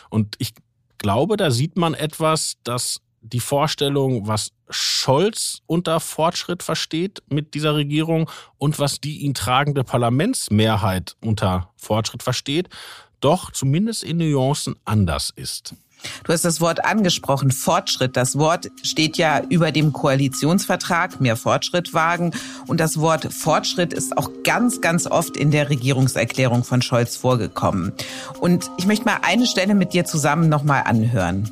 Und 0.08 0.37
ich 0.38 0.54
glaube, 1.00 1.37
da 1.37 1.50
sieht 1.50 1.76
man 1.76 1.95
etwas, 1.95 2.59
dass 2.62 3.00
die 3.23 3.40
Vorstellung, 3.40 4.26
was 4.28 4.52
Scholz 4.69 5.62
unter 5.66 6.00
Fortschritt 6.00 6.62
versteht 6.62 7.23
mit 7.28 7.54
dieser 7.54 7.75
Regierung 7.75 8.30
und 8.57 8.78
was 8.78 9.00
die 9.00 9.19
ihn 9.19 9.35
tragende 9.35 9.85
Parlamentsmehrheit 9.85 11.16
unter 11.21 11.73
Fortschritt 11.76 12.23
versteht, 12.23 12.69
doch 13.21 13.50
zumindest 13.50 14.04
in 14.04 14.19
Nuancen 14.19 14.76
anders 14.85 15.33
ist. 15.35 15.75
Du 16.25 16.33
hast 16.33 16.45
das 16.45 16.61
Wort 16.61 16.85
angesprochen, 16.85 17.50
Fortschritt. 17.50 18.16
Das 18.16 18.38
Wort 18.38 18.71
steht 18.83 19.16
ja 19.16 19.42
über 19.49 19.73
dem 19.73 19.92
Koalitionsvertrag, 19.92 21.21
mehr 21.21 21.37
Fortschritt 21.37 21.95
wagen. 21.95 22.33
Und 22.66 22.80
das 22.80 22.99
Wort 23.00 23.33
Fortschritt 23.33 23.92
ist 23.92 24.16
auch 24.16 24.30
ganz, 24.45 24.80
ganz 24.80 25.07
oft 25.07 25.37
in 25.37 25.50
der 25.50 25.71
Regierungserklärung 25.71 26.64
von 26.64 26.83
Scholz 26.83 27.16
vorgekommen. 27.16 27.92
Und 28.40 28.71
ich 28.76 28.87
möchte 28.87 29.04
mal 29.04 29.19
eine 29.23 29.47
Stelle 29.47 29.75
mit 29.75 29.92
dir 29.92 30.04
zusammen 30.04 30.49
nochmal 30.49 30.85
anhören. 30.87 31.50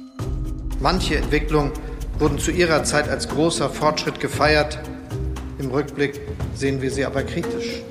Manche 0.81 1.17
Entwicklungen 1.17 1.73
wurden 2.19 2.39
zu 2.39 2.51
ihrer 2.51 2.85
Zeit 2.85 3.09
als 3.09 3.29
großer 3.29 3.71
Fortschritt 3.71 4.21
gefeiert. 4.21 4.79
Im 5.59 5.71
Rückblick 5.71 6.21
sehen 6.55 6.83
wir 6.83 6.91
sie 6.91 7.05
aber 7.05 7.23
kritisch. 7.23 7.83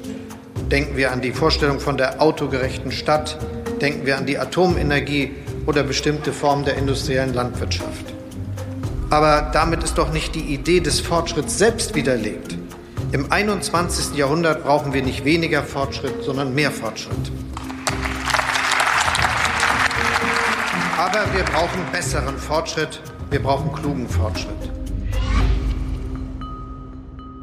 Denken 0.72 0.98
wir 0.98 1.12
an 1.12 1.22
die 1.22 1.32
Vorstellung 1.32 1.80
von 1.80 1.98
der 1.98 2.22
autogerechten 2.22 2.92
Stadt, 2.92 3.38
denken 3.82 4.06
wir 4.06 4.18
an 4.18 4.26
die 4.26 4.38
Atomenergie 4.38 5.32
oder 5.68 5.84
bestimmte 5.84 6.34
Formen 6.34 6.66
der 6.66 6.78
industriellen 6.78 7.36
Landwirtschaft. 7.36 8.14
Aber 9.12 9.52
damit 9.54 9.84
ist 9.84 9.98
doch 9.98 10.12
nicht 10.12 10.34
die 10.34 10.54
Idee 10.54 10.80
des 10.80 11.00
Fortschritts 11.00 11.58
selbst 11.58 11.94
widerlegt. 11.94 12.58
Im 13.12 13.32
21. 13.32 14.18
Jahrhundert 14.18 14.64
brauchen 14.64 14.94
wir 14.94 15.04
nicht 15.04 15.24
weniger 15.24 15.64
Fortschritt, 15.64 16.24
sondern 16.24 16.56
mehr 16.56 16.72
Fortschritt. 16.72 17.32
Aber 20.98 21.26
wir 21.34 21.44
brauchen 21.44 21.80
besseren 21.92 22.38
Fortschritt, 22.38 23.02
wir 23.30 23.42
brauchen 23.42 23.72
klugen 23.72 24.10
Fortschritt. 24.10 24.77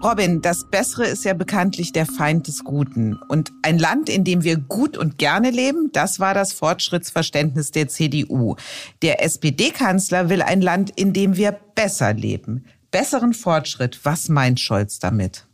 Robin, 0.04 0.42
das 0.42 0.68
Bessere 0.68 1.06
ist 1.06 1.24
ja 1.24 1.32
bekanntlich 1.32 1.90
der 1.90 2.04
Feind 2.04 2.46
des 2.46 2.62
Guten. 2.62 3.16
Und 3.30 3.52
ein 3.62 3.78
Land, 3.78 4.10
in 4.10 4.22
dem 4.22 4.44
wir 4.44 4.58
gut 4.58 4.98
und 4.98 5.16
gerne 5.16 5.50
leben, 5.50 5.92
das 5.94 6.20
war 6.20 6.34
das 6.34 6.52
Fortschrittsverständnis 6.52 7.70
der 7.70 7.88
CDU. 7.88 8.56
Der 9.00 9.24
SPD-Kanzler 9.24 10.28
will 10.28 10.42
ein 10.42 10.60
Land, 10.60 10.90
in 10.90 11.14
dem 11.14 11.38
wir 11.38 11.52
besser 11.52 12.12
leben. 12.12 12.66
Besseren 12.90 13.32
Fortschritt, 13.32 14.04
was 14.04 14.28
meint 14.28 14.60
Scholz 14.60 14.98
damit? 14.98 15.46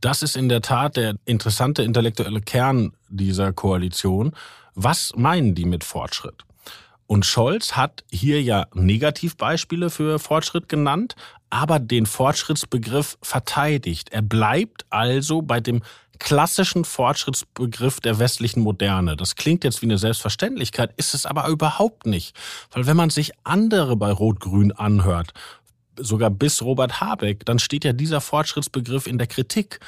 Das 0.00 0.22
ist 0.22 0.38
in 0.38 0.48
der 0.48 0.62
Tat 0.62 0.96
der 0.96 1.16
interessante 1.26 1.82
intellektuelle 1.82 2.40
Kern 2.40 2.94
dieser 3.10 3.52
Koalition. 3.52 4.32
Was 4.74 5.12
meinen 5.16 5.54
die 5.54 5.66
mit 5.66 5.84
Fortschritt? 5.84 6.46
Und 7.06 7.26
Scholz 7.26 7.72
hat 7.72 8.04
hier 8.08 8.40
ja 8.40 8.68
Negativbeispiele 8.72 9.90
für 9.90 10.20
Fortschritt 10.20 10.68
genannt, 10.68 11.16
aber 11.50 11.78
den 11.78 12.06
Fortschrittsbegriff 12.06 13.18
verteidigt. 13.22 14.10
Er 14.10 14.22
bleibt 14.22 14.86
also 14.88 15.42
bei 15.42 15.60
dem 15.60 15.82
klassischen 16.20 16.84
Fortschrittsbegriff 16.84 18.00
der 18.00 18.18
westlichen 18.18 18.60
Moderne. 18.60 19.16
Das 19.16 19.34
klingt 19.34 19.64
jetzt 19.64 19.82
wie 19.82 19.86
eine 19.86 19.98
Selbstverständlichkeit, 19.98 20.92
ist 20.96 21.14
es 21.14 21.26
aber 21.26 21.48
überhaupt 21.48 22.06
nicht. 22.06 22.36
Weil 22.70 22.86
wenn 22.86 22.96
man 22.96 23.10
sich 23.10 23.32
andere 23.42 23.96
bei 23.96 24.12
Rot-Grün 24.12 24.72
anhört, 24.72 25.32
sogar 25.96 26.30
bis 26.30 26.62
Robert 26.62 27.00
Habeck, 27.00 27.44
dann 27.46 27.58
steht 27.58 27.84
ja 27.84 27.92
dieser 27.92 28.20
Fortschrittsbegriff 28.20 29.06
in 29.06 29.18
der 29.18 29.26
Kritik. 29.26 29.80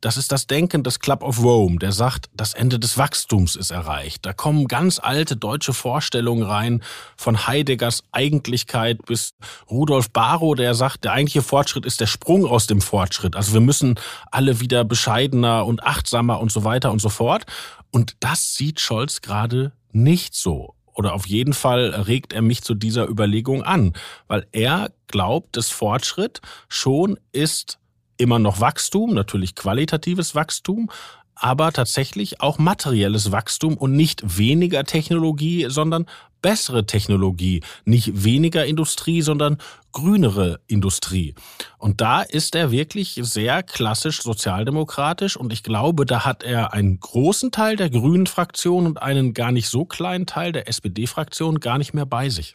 Das 0.00 0.16
ist 0.16 0.32
das 0.32 0.46
Denken 0.46 0.82
des 0.82 1.00
Club 1.00 1.22
of 1.22 1.42
Rome, 1.42 1.78
der 1.78 1.92
sagt, 1.92 2.26
das 2.34 2.52
Ende 2.52 2.78
des 2.78 2.98
Wachstums 2.98 3.56
ist 3.56 3.70
erreicht. 3.70 4.26
Da 4.26 4.32
kommen 4.32 4.68
ganz 4.68 4.98
alte 4.98 5.36
deutsche 5.36 5.72
Vorstellungen 5.72 6.42
rein, 6.42 6.82
von 7.16 7.46
Heideggers 7.46 8.02
Eigentlichkeit 8.12 9.04
bis 9.06 9.34
Rudolf 9.70 10.10
Barrow, 10.10 10.54
der 10.54 10.74
sagt, 10.74 11.04
der 11.04 11.12
eigentliche 11.12 11.42
Fortschritt 11.42 11.86
ist 11.86 12.00
der 12.00 12.06
Sprung 12.06 12.44
aus 12.46 12.66
dem 12.66 12.80
Fortschritt. 12.80 13.34
Also 13.34 13.54
wir 13.54 13.60
müssen 13.60 13.98
alle 14.30 14.60
wieder 14.60 14.84
bescheidener 14.84 15.64
und 15.64 15.82
achtsamer 15.82 16.40
und 16.40 16.52
so 16.52 16.64
weiter 16.64 16.92
und 16.92 17.00
so 17.00 17.08
fort. 17.08 17.44
Und 17.90 18.16
das 18.20 18.54
sieht 18.54 18.80
Scholz 18.80 19.22
gerade 19.22 19.72
nicht 19.92 20.34
so 20.34 20.74
oder 20.94 21.12
auf 21.12 21.26
jeden 21.26 21.52
Fall 21.52 21.88
regt 21.90 22.32
er 22.32 22.42
mich 22.42 22.62
zu 22.62 22.74
dieser 22.74 23.08
Überlegung 23.08 23.62
an, 23.62 23.92
weil 24.28 24.46
er 24.52 24.92
glaubt, 25.08 25.56
dass 25.56 25.68
Fortschritt 25.68 26.40
schon 26.68 27.18
ist 27.32 27.78
immer 28.16 28.38
noch 28.38 28.60
Wachstum, 28.60 29.14
natürlich 29.14 29.54
qualitatives 29.54 30.34
Wachstum, 30.34 30.90
aber 31.34 31.72
tatsächlich 31.72 32.40
auch 32.40 32.58
materielles 32.58 33.32
Wachstum 33.32 33.76
und 33.76 33.92
nicht 33.92 34.38
weniger 34.38 34.84
Technologie, 34.84 35.66
sondern 35.68 36.06
bessere 36.42 36.84
Technologie, 36.84 37.62
nicht 37.86 38.22
weniger 38.22 38.66
Industrie, 38.66 39.22
sondern 39.22 39.56
grünere 39.92 40.60
Industrie. 40.66 41.34
Und 41.78 42.02
da 42.02 42.20
ist 42.20 42.54
er 42.54 42.70
wirklich 42.70 43.18
sehr 43.22 43.62
klassisch 43.62 44.20
sozialdemokratisch 44.20 45.36
und 45.36 45.52
ich 45.52 45.62
glaube, 45.62 46.04
da 46.04 46.24
hat 46.26 46.42
er 46.42 46.74
einen 46.74 47.00
großen 47.00 47.50
Teil 47.50 47.76
der 47.76 47.88
grünen 47.88 48.26
Fraktion 48.26 48.86
und 48.86 49.00
einen 49.00 49.32
gar 49.32 49.52
nicht 49.52 49.68
so 49.68 49.86
kleinen 49.86 50.26
Teil 50.26 50.52
der 50.52 50.68
SPD-Fraktion 50.68 51.60
gar 51.60 51.78
nicht 51.78 51.94
mehr 51.94 52.06
bei 52.06 52.28
sich. 52.28 52.54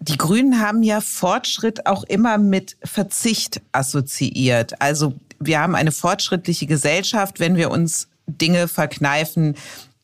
Die 0.00 0.16
Grünen 0.16 0.60
haben 0.60 0.82
ja 0.82 1.00
Fortschritt 1.00 1.86
auch 1.86 2.04
immer 2.04 2.38
mit 2.38 2.76
Verzicht 2.84 3.60
assoziiert. 3.72 4.80
Also 4.80 5.14
wir 5.40 5.60
haben 5.60 5.74
eine 5.74 5.92
fortschrittliche 5.92 6.66
Gesellschaft, 6.66 7.40
wenn 7.40 7.56
wir 7.56 7.70
uns 7.70 8.08
Dinge 8.26 8.68
verkneifen, 8.68 9.56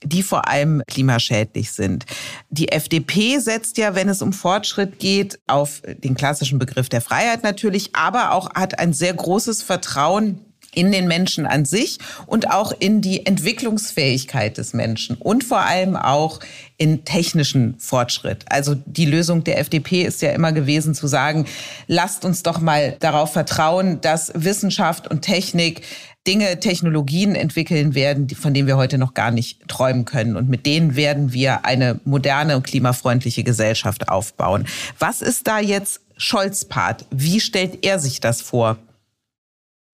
die 0.02 0.22
vor 0.22 0.48
allem 0.48 0.82
klimaschädlich 0.86 1.72
sind. 1.72 2.04
Die 2.50 2.70
FDP 2.70 3.38
setzt 3.38 3.78
ja, 3.78 3.94
wenn 3.94 4.08
es 4.08 4.22
um 4.22 4.32
Fortschritt 4.32 4.98
geht, 4.98 5.38
auf 5.46 5.82
den 5.86 6.14
klassischen 6.14 6.58
Begriff 6.58 6.88
der 6.88 7.00
Freiheit 7.00 7.42
natürlich, 7.42 7.94
aber 7.94 8.32
auch 8.32 8.50
hat 8.54 8.78
ein 8.78 8.92
sehr 8.92 9.14
großes 9.14 9.62
Vertrauen 9.62 10.40
in 10.74 10.92
den 10.92 11.08
Menschen 11.08 11.46
an 11.46 11.64
sich 11.64 11.98
und 12.26 12.50
auch 12.50 12.72
in 12.78 13.00
die 13.00 13.26
Entwicklungsfähigkeit 13.26 14.58
des 14.58 14.74
Menschen 14.74 15.16
und 15.16 15.44
vor 15.44 15.60
allem 15.60 15.96
auch 15.96 16.40
in 16.76 17.04
technischen 17.04 17.76
Fortschritt. 17.78 18.44
Also 18.48 18.74
die 18.74 19.06
Lösung 19.06 19.44
der 19.44 19.58
FDP 19.58 20.02
ist 20.02 20.22
ja 20.22 20.30
immer 20.30 20.52
gewesen 20.52 20.94
zu 20.94 21.06
sagen, 21.06 21.46
lasst 21.86 22.24
uns 22.24 22.42
doch 22.42 22.60
mal 22.60 22.96
darauf 23.00 23.32
vertrauen, 23.32 24.00
dass 24.00 24.32
Wissenschaft 24.34 25.08
und 25.08 25.22
Technik 25.22 25.82
Dinge, 26.26 26.58
Technologien 26.58 27.34
entwickeln 27.34 27.94
werden, 27.94 28.28
von 28.30 28.54
denen 28.54 28.66
wir 28.66 28.78
heute 28.78 28.96
noch 28.96 29.12
gar 29.12 29.30
nicht 29.30 29.68
träumen 29.68 30.06
können. 30.06 30.36
Und 30.36 30.48
mit 30.48 30.64
denen 30.64 30.96
werden 30.96 31.34
wir 31.34 31.66
eine 31.66 32.00
moderne 32.04 32.56
und 32.56 32.62
klimafreundliche 32.62 33.44
Gesellschaft 33.44 34.08
aufbauen. 34.08 34.66
Was 34.98 35.20
ist 35.20 35.46
da 35.46 35.60
jetzt 35.60 36.00
Scholz 36.16 36.64
Part? 36.64 37.04
Wie 37.10 37.40
stellt 37.40 37.84
er 37.84 37.98
sich 37.98 38.20
das 38.20 38.40
vor? 38.40 38.78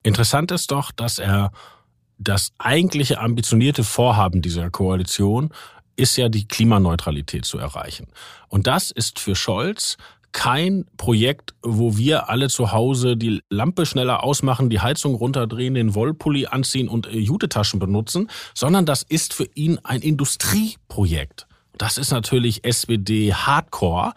Interessant 0.02 0.50
ist 0.50 0.70
doch, 0.70 0.92
dass 0.92 1.18
er 1.18 1.52
das 2.18 2.52
eigentliche 2.58 3.18
ambitionierte 3.18 3.84
Vorhaben 3.84 4.42
dieser 4.42 4.70
Koalition 4.70 5.50
ist 5.96 6.16
ja 6.16 6.28
die 6.28 6.46
Klimaneutralität 6.48 7.44
zu 7.44 7.58
erreichen. 7.58 8.08
Und 8.48 8.66
das 8.66 8.90
ist 8.90 9.18
für 9.18 9.34
Scholz 9.34 9.96
kein 10.32 10.86
Projekt, 10.96 11.54
wo 11.62 11.96
wir 11.96 12.28
alle 12.28 12.48
zu 12.48 12.72
Hause 12.72 13.16
die 13.16 13.42
Lampe 13.50 13.84
schneller 13.84 14.22
ausmachen, 14.22 14.70
die 14.70 14.80
Heizung 14.80 15.14
runterdrehen, 15.14 15.74
den 15.74 15.94
Wollpulli 15.94 16.46
anziehen 16.46 16.88
und 16.88 17.06
äh, 17.06 17.18
Jutetaschen 17.18 17.80
benutzen, 17.80 18.30
sondern 18.54 18.86
das 18.86 19.02
ist 19.02 19.34
für 19.34 19.48
ihn 19.54 19.78
ein 19.82 20.00
Industrieprojekt. 20.02 21.46
Das 21.76 21.98
ist 21.98 22.12
natürlich 22.12 22.64
SPD 22.64 23.32
Hardcore. 23.34 24.12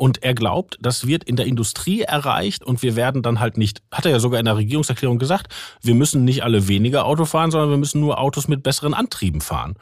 Und 0.00 0.22
er 0.22 0.32
glaubt, 0.32 0.78
das 0.80 1.06
wird 1.06 1.24
in 1.24 1.36
der 1.36 1.44
Industrie 1.44 2.00
erreicht 2.00 2.64
und 2.64 2.80
wir 2.80 2.96
werden 2.96 3.20
dann 3.20 3.38
halt 3.38 3.58
nicht, 3.58 3.82
hat 3.92 4.06
er 4.06 4.12
ja 4.12 4.18
sogar 4.18 4.40
in 4.40 4.46
der 4.46 4.56
Regierungserklärung 4.56 5.18
gesagt, 5.18 5.52
wir 5.82 5.94
müssen 5.94 6.24
nicht 6.24 6.42
alle 6.42 6.68
weniger 6.68 7.04
Auto 7.04 7.26
fahren, 7.26 7.50
sondern 7.50 7.68
wir 7.68 7.76
müssen 7.76 8.00
nur 8.00 8.18
Autos 8.18 8.48
mit 8.48 8.62
besseren 8.62 8.94
Antrieben 8.94 9.42
fahren. 9.42 9.74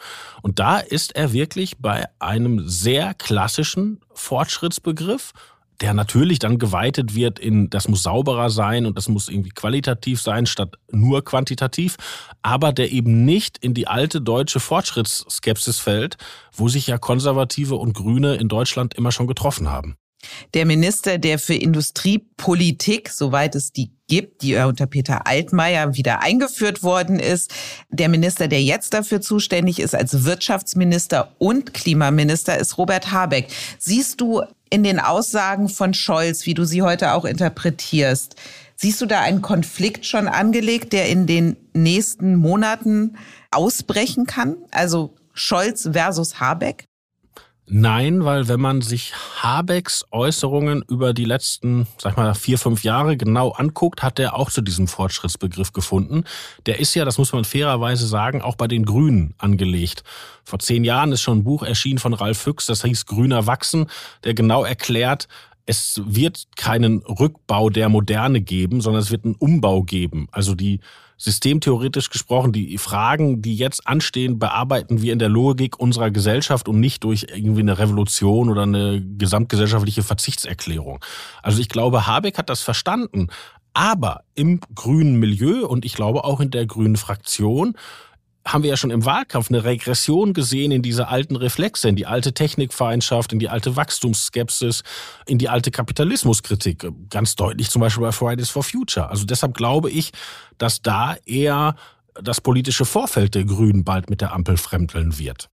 Und 0.42 0.58
da 0.58 0.78
ist 0.78 1.14
er 1.14 1.32
wirklich 1.32 1.78
bei 1.78 2.06
einem 2.18 2.68
sehr 2.68 3.14
klassischen 3.14 4.00
Fortschrittsbegriff 4.12 5.32
der 5.80 5.94
natürlich 5.94 6.40
dann 6.40 6.58
geweitet 6.58 7.14
wird 7.14 7.38
in, 7.38 7.70
das 7.70 7.86
muss 7.86 8.02
sauberer 8.02 8.50
sein 8.50 8.84
und 8.84 8.98
das 8.98 9.08
muss 9.08 9.28
irgendwie 9.28 9.50
qualitativ 9.50 10.20
sein 10.20 10.44
statt 10.46 10.74
nur 10.90 11.24
quantitativ, 11.24 11.96
aber 12.42 12.72
der 12.72 12.90
eben 12.90 13.24
nicht 13.24 13.58
in 13.58 13.74
die 13.74 13.86
alte 13.86 14.20
deutsche 14.20 14.58
Fortschrittsskepsis 14.58 15.78
fällt, 15.78 16.16
wo 16.52 16.66
sich 16.66 16.88
ja 16.88 16.98
Konservative 16.98 17.76
und 17.76 17.92
Grüne 17.92 18.34
in 18.34 18.48
Deutschland 18.48 18.94
immer 18.94 19.12
schon 19.12 19.28
getroffen 19.28 19.70
haben. 19.70 19.96
Der 20.54 20.66
Minister, 20.66 21.18
der 21.18 21.38
für 21.38 21.54
Industriepolitik, 21.54 23.10
soweit 23.10 23.54
es 23.54 23.72
die 23.72 23.92
gibt, 24.08 24.42
die 24.42 24.56
unter 24.56 24.86
Peter 24.86 25.26
Altmaier 25.26 25.94
wieder 25.94 26.22
eingeführt 26.22 26.82
worden 26.82 27.20
ist, 27.20 27.52
der 27.90 28.08
Minister, 28.08 28.48
der 28.48 28.62
jetzt 28.62 28.94
dafür 28.94 29.20
zuständig 29.20 29.78
ist 29.78 29.94
als 29.94 30.24
Wirtschaftsminister 30.24 31.34
und 31.38 31.74
Klimaminister, 31.74 32.58
ist 32.58 32.78
Robert 32.78 33.12
Habeck. 33.12 33.48
Siehst 33.78 34.20
du 34.20 34.42
in 34.70 34.82
den 34.82 34.98
Aussagen 34.98 35.68
von 35.68 35.94
Scholz, 35.94 36.46
wie 36.46 36.54
du 36.54 36.64
sie 36.64 36.82
heute 36.82 37.12
auch 37.12 37.24
interpretierst, 37.24 38.36
siehst 38.76 39.00
du 39.00 39.06
da 39.06 39.20
einen 39.20 39.42
Konflikt 39.42 40.06
schon 40.06 40.28
angelegt, 40.28 40.92
der 40.92 41.08
in 41.08 41.26
den 41.26 41.56
nächsten 41.74 42.36
Monaten 42.36 43.16
ausbrechen 43.50 44.26
kann? 44.26 44.56
Also 44.70 45.14
Scholz 45.32 45.88
versus 45.92 46.40
Habeck? 46.40 46.87
Nein, 47.70 48.24
weil 48.24 48.48
wenn 48.48 48.60
man 48.60 48.80
sich 48.80 49.12
Habecks 49.42 50.06
Äußerungen 50.10 50.82
über 50.88 51.12
die 51.12 51.26
letzten, 51.26 51.86
sag 51.98 52.16
mal, 52.16 52.34
vier, 52.34 52.58
fünf 52.58 52.82
Jahre 52.82 53.18
genau 53.18 53.50
anguckt, 53.50 54.02
hat 54.02 54.18
er 54.18 54.36
auch 54.36 54.50
zu 54.50 54.62
diesem 54.62 54.88
Fortschrittsbegriff 54.88 55.74
gefunden. 55.74 56.24
Der 56.64 56.80
ist 56.80 56.94
ja, 56.94 57.04
das 57.04 57.18
muss 57.18 57.32
man 57.32 57.44
fairerweise 57.44 58.06
sagen, 58.06 58.40
auch 58.40 58.56
bei 58.56 58.68
den 58.68 58.86
Grünen 58.86 59.34
angelegt. 59.36 60.02
Vor 60.44 60.58
zehn 60.60 60.82
Jahren 60.82 61.12
ist 61.12 61.20
schon 61.20 61.38
ein 61.38 61.44
Buch 61.44 61.62
erschienen 61.62 61.98
von 61.98 62.14
Ralf 62.14 62.38
Füchs, 62.38 62.64
das 62.64 62.82
hieß 62.84 63.04
Grüner 63.04 63.46
Wachsen, 63.46 63.86
der 64.24 64.32
genau 64.32 64.64
erklärt, 64.64 65.28
es 65.66 66.00
wird 66.06 66.46
keinen 66.56 67.02
Rückbau 67.02 67.68
der 67.68 67.90
Moderne 67.90 68.40
geben, 68.40 68.80
sondern 68.80 69.02
es 69.02 69.10
wird 69.10 69.26
einen 69.26 69.34
Umbau 69.34 69.82
geben. 69.82 70.28
Also 70.32 70.54
die 70.54 70.80
systemtheoretisch 71.18 72.10
gesprochen, 72.10 72.52
die 72.52 72.78
Fragen, 72.78 73.42
die 73.42 73.56
jetzt 73.56 73.86
anstehen, 73.86 74.38
bearbeiten 74.38 75.02
wir 75.02 75.12
in 75.12 75.18
der 75.18 75.28
Logik 75.28 75.78
unserer 75.78 76.10
Gesellschaft 76.10 76.68
und 76.68 76.80
nicht 76.80 77.04
durch 77.04 77.26
irgendwie 77.34 77.60
eine 77.60 77.78
Revolution 77.78 78.48
oder 78.48 78.62
eine 78.62 79.04
gesamtgesellschaftliche 79.18 80.04
Verzichtserklärung. 80.04 81.04
Also 81.42 81.60
ich 81.60 81.68
glaube, 81.68 82.06
Habeck 82.06 82.38
hat 82.38 82.48
das 82.48 82.62
verstanden. 82.62 83.28
Aber 83.74 84.22
im 84.34 84.60
grünen 84.74 85.16
Milieu 85.16 85.66
und 85.66 85.84
ich 85.84 85.94
glaube 85.94 86.24
auch 86.24 86.40
in 86.40 86.50
der 86.50 86.66
grünen 86.66 86.96
Fraktion 86.96 87.74
haben 88.46 88.62
wir 88.62 88.70
ja 88.70 88.76
schon 88.76 88.90
im 88.90 89.04
Wahlkampf 89.04 89.50
eine 89.50 89.64
Regression 89.64 90.32
gesehen 90.32 90.72
in 90.72 90.82
diese 90.82 91.08
alten 91.08 91.36
Reflexe, 91.36 91.88
in 91.88 91.96
die 91.96 92.06
alte 92.06 92.32
Technikfeindschaft, 92.32 93.32
in 93.32 93.38
die 93.38 93.48
alte 93.48 93.76
Wachstumsskepsis, 93.76 94.82
in 95.26 95.38
die 95.38 95.48
alte 95.48 95.70
Kapitalismuskritik. 95.70 96.86
Ganz 97.10 97.36
deutlich 97.36 97.70
zum 97.70 97.80
Beispiel 97.80 98.04
bei 98.04 98.12
Fridays 98.12 98.48
for 98.48 98.62
Future. 98.62 99.10
Also 99.10 99.24
deshalb 99.26 99.54
glaube 99.54 99.90
ich, 99.90 100.12
dass 100.56 100.80
da 100.80 101.16
eher 101.26 101.74
das 102.14 102.40
politische 102.40 102.84
Vorfeld 102.84 103.34
der 103.34 103.44
Grünen 103.44 103.84
bald 103.84 104.10
mit 104.10 104.20
der 104.20 104.32
Ampel 104.32 104.56
fremdeln 104.56 105.18
wird. 105.18 105.50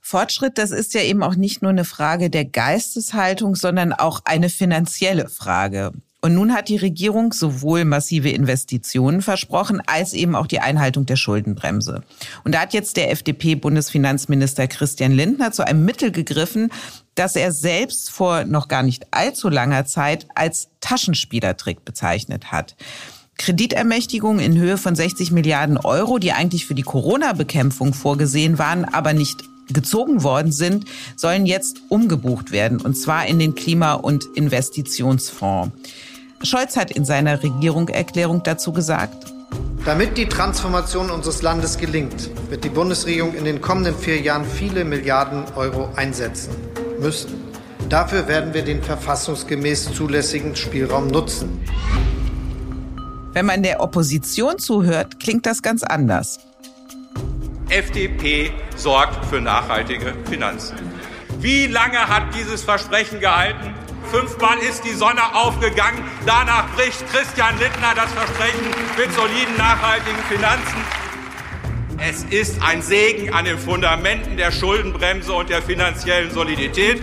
Fortschritt, 0.00 0.56
das 0.58 0.70
ist 0.70 0.94
ja 0.94 1.02
eben 1.02 1.22
auch 1.22 1.34
nicht 1.34 1.60
nur 1.60 1.70
eine 1.70 1.84
Frage 1.84 2.30
der 2.30 2.46
Geisteshaltung, 2.46 3.54
sondern 3.54 3.92
auch 3.92 4.20
eine 4.24 4.48
finanzielle 4.48 5.28
Frage. 5.28 5.92
Und 6.20 6.34
nun 6.34 6.52
hat 6.52 6.68
die 6.68 6.76
Regierung 6.76 7.32
sowohl 7.32 7.84
massive 7.84 8.30
Investitionen 8.30 9.22
versprochen, 9.22 9.80
als 9.86 10.14
eben 10.14 10.34
auch 10.34 10.48
die 10.48 10.58
Einhaltung 10.58 11.06
der 11.06 11.14
Schuldenbremse. 11.14 12.02
Und 12.42 12.56
da 12.56 12.60
hat 12.60 12.74
jetzt 12.74 12.96
der 12.96 13.12
FDP-Bundesfinanzminister 13.12 14.66
Christian 14.66 15.12
Lindner 15.12 15.52
zu 15.52 15.64
einem 15.64 15.84
Mittel 15.84 16.10
gegriffen, 16.10 16.72
das 17.14 17.36
er 17.36 17.52
selbst 17.52 18.10
vor 18.10 18.44
noch 18.44 18.66
gar 18.66 18.82
nicht 18.82 19.06
allzu 19.12 19.48
langer 19.48 19.86
Zeit 19.86 20.26
als 20.34 20.70
Taschenspielertrick 20.80 21.84
bezeichnet 21.84 22.50
hat. 22.50 22.74
Kreditermächtigungen 23.36 24.40
in 24.40 24.58
Höhe 24.58 24.76
von 24.76 24.96
60 24.96 25.30
Milliarden 25.30 25.78
Euro, 25.78 26.18
die 26.18 26.32
eigentlich 26.32 26.66
für 26.66 26.74
die 26.74 26.82
Corona-Bekämpfung 26.82 27.94
vorgesehen 27.94 28.58
waren, 28.58 28.84
aber 28.84 29.12
nicht 29.12 29.44
gezogen 29.68 30.24
worden 30.24 30.50
sind, 30.50 30.86
sollen 31.16 31.46
jetzt 31.46 31.82
umgebucht 31.88 32.50
werden, 32.50 32.80
und 32.80 32.94
zwar 32.94 33.26
in 33.26 33.38
den 33.38 33.54
Klima- 33.54 33.94
und 33.94 34.24
Investitionsfonds. 34.34 35.72
Scholz 36.42 36.76
hat 36.76 36.90
in 36.90 37.04
seiner 37.04 37.42
Regierungserklärung 37.42 38.42
dazu 38.42 38.72
gesagt, 38.72 39.32
damit 39.84 40.18
die 40.18 40.26
Transformation 40.26 41.10
unseres 41.10 41.40
Landes 41.42 41.78
gelingt, 41.78 42.30
wird 42.50 42.62
die 42.62 42.68
Bundesregierung 42.68 43.34
in 43.34 43.44
den 43.44 43.60
kommenden 43.60 43.96
vier 43.96 44.20
Jahren 44.20 44.44
viele 44.44 44.84
Milliarden 44.84 45.44
Euro 45.56 45.88
einsetzen 45.96 46.54
müssen. 47.00 47.42
Dafür 47.88 48.28
werden 48.28 48.52
wir 48.52 48.62
den 48.62 48.82
verfassungsgemäß 48.82 49.94
zulässigen 49.94 50.54
Spielraum 50.56 51.06
nutzen. 51.06 51.60
Wenn 53.32 53.46
man 53.46 53.62
der 53.62 53.80
Opposition 53.80 54.58
zuhört, 54.58 55.20
klingt 55.20 55.46
das 55.46 55.62
ganz 55.62 55.82
anders. 55.82 56.38
FDP 57.70 58.50
sorgt 58.76 59.24
für 59.26 59.40
nachhaltige 59.40 60.14
Finanzen. 60.28 60.76
Wie 61.40 61.66
lange 61.66 62.08
hat 62.08 62.34
dieses 62.34 62.62
Versprechen 62.62 63.20
gehalten? 63.20 63.77
Fünfmal 64.10 64.58
ist 64.58 64.84
die 64.84 64.94
Sonne 64.94 65.34
aufgegangen. 65.34 66.02
Danach 66.24 66.74
bricht 66.74 67.06
Christian 67.08 67.58
Lindner 67.58 67.94
das 67.94 68.10
Versprechen 68.12 68.66
mit 68.96 69.12
soliden, 69.12 69.56
nachhaltigen 69.56 70.18
Finanzen. 70.28 70.78
Es 71.98 72.24
ist 72.24 72.62
ein 72.62 72.80
Segen 72.80 73.34
an 73.34 73.44
den 73.44 73.58
Fundamenten 73.58 74.36
der 74.36 74.52
Schuldenbremse 74.52 75.32
und 75.32 75.50
der 75.50 75.60
finanziellen 75.62 76.30
Solidität. 76.30 77.02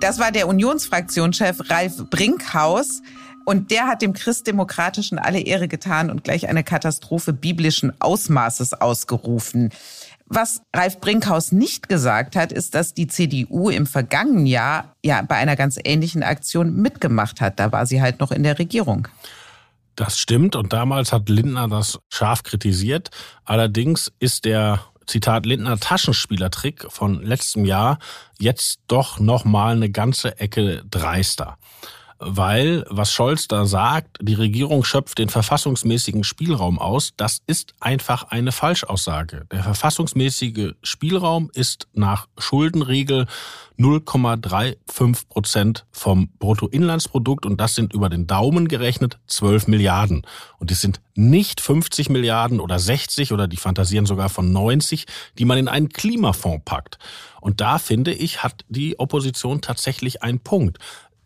Das 0.00 0.18
war 0.18 0.32
der 0.32 0.48
Unionsfraktionschef 0.48 1.70
Ralf 1.70 2.10
Brinkhaus. 2.10 3.02
Und 3.44 3.70
der 3.70 3.86
hat 3.86 4.02
dem 4.02 4.12
Christdemokratischen 4.12 5.18
alle 5.18 5.40
Ehre 5.40 5.66
getan 5.66 6.10
und 6.10 6.24
gleich 6.24 6.48
eine 6.48 6.62
Katastrophe 6.62 7.32
biblischen 7.32 7.92
Ausmaßes 8.00 8.74
ausgerufen. 8.74 9.70
Was 10.32 10.62
Ralf 10.72 11.00
Brinkhaus 11.00 11.50
nicht 11.50 11.88
gesagt 11.88 12.36
hat, 12.36 12.52
ist, 12.52 12.76
dass 12.76 12.94
die 12.94 13.08
CDU 13.08 13.68
im 13.68 13.84
vergangenen 13.84 14.46
Jahr 14.46 14.94
ja 15.04 15.22
bei 15.22 15.34
einer 15.34 15.56
ganz 15.56 15.76
ähnlichen 15.82 16.22
Aktion 16.22 16.76
mitgemacht 16.76 17.40
hat. 17.40 17.58
Da 17.58 17.72
war 17.72 17.84
sie 17.84 18.00
halt 18.00 18.20
noch 18.20 18.30
in 18.30 18.44
der 18.44 18.60
Regierung. 18.60 19.08
Das 19.96 20.20
stimmt 20.20 20.54
und 20.54 20.72
damals 20.72 21.12
hat 21.12 21.28
Lindner 21.28 21.66
das 21.66 21.98
scharf 22.10 22.44
kritisiert. 22.44 23.10
Allerdings 23.44 24.12
ist 24.20 24.44
der 24.44 24.84
Zitat 25.04 25.46
Lindner 25.46 25.80
Taschenspielertrick 25.80 26.86
von 26.88 27.20
letztem 27.24 27.64
Jahr 27.64 27.98
jetzt 28.38 28.78
doch 28.86 29.18
noch 29.18 29.44
mal 29.44 29.74
eine 29.74 29.90
ganze 29.90 30.38
Ecke 30.38 30.84
dreister 30.88 31.58
weil, 32.20 32.84
was 32.90 33.12
Scholz 33.12 33.48
da 33.48 33.64
sagt, 33.64 34.18
die 34.20 34.34
Regierung 34.34 34.84
schöpft 34.84 35.18
den 35.18 35.30
verfassungsmäßigen 35.30 36.22
Spielraum 36.22 36.78
aus, 36.78 37.12
das 37.16 37.40
ist 37.46 37.74
einfach 37.80 38.24
eine 38.24 38.52
Falschaussage. 38.52 39.46
Der 39.50 39.62
verfassungsmäßige 39.62 40.74
Spielraum 40.82 41.50
ist 41.54 41.88
nach 41.94 42.28
Schuldenregel 42.36 43.26
0,35 43.78 45.28
Prozent 45.30 45.86
vom 45.90 46.28
Bruttoinlandsprodukt 46.38 47.46
und 47.46 47.58
das 47.58 47.74
sind 47.74 47.94
über 47.94 48.10
den 48.10 48.26
Daumen 48.26 48.68
gerechnet 48.68 49.18
12 49.26 49.68
Milliarden. 49.68 50.26
Und 50.58 50.70
es 50.70 50.82
sind 50.82 51.00
nicht 51.14 51.62
50 51.62 52.10
Milliarden 52.10 52.60
oder 52.60 52.78
60 52.78 53.32
oder 53.32 53.48
die 53.48 53.56
fantasieren 53.56 54.04
sogar 54.04 54.28
von 54.28 54.52
90, 54.52 55.06
die 55.38 55.46
man 55.46 55.56
in 55.56 55.68
einen 55.68 55.88
Klimafonds 55.88 56.62
packt. 56.66 56.98
Und 57.40 57.62
da 57.62 57.78
finde 57.78 58.12
ich, 58.12 58.42
hat 58.42 58.66
die 58.68 58.98
Opposition 58.98 59.62
tatsächlich 59.62 60.22
einen 60.22 60.40
Punkt 60.40 60.78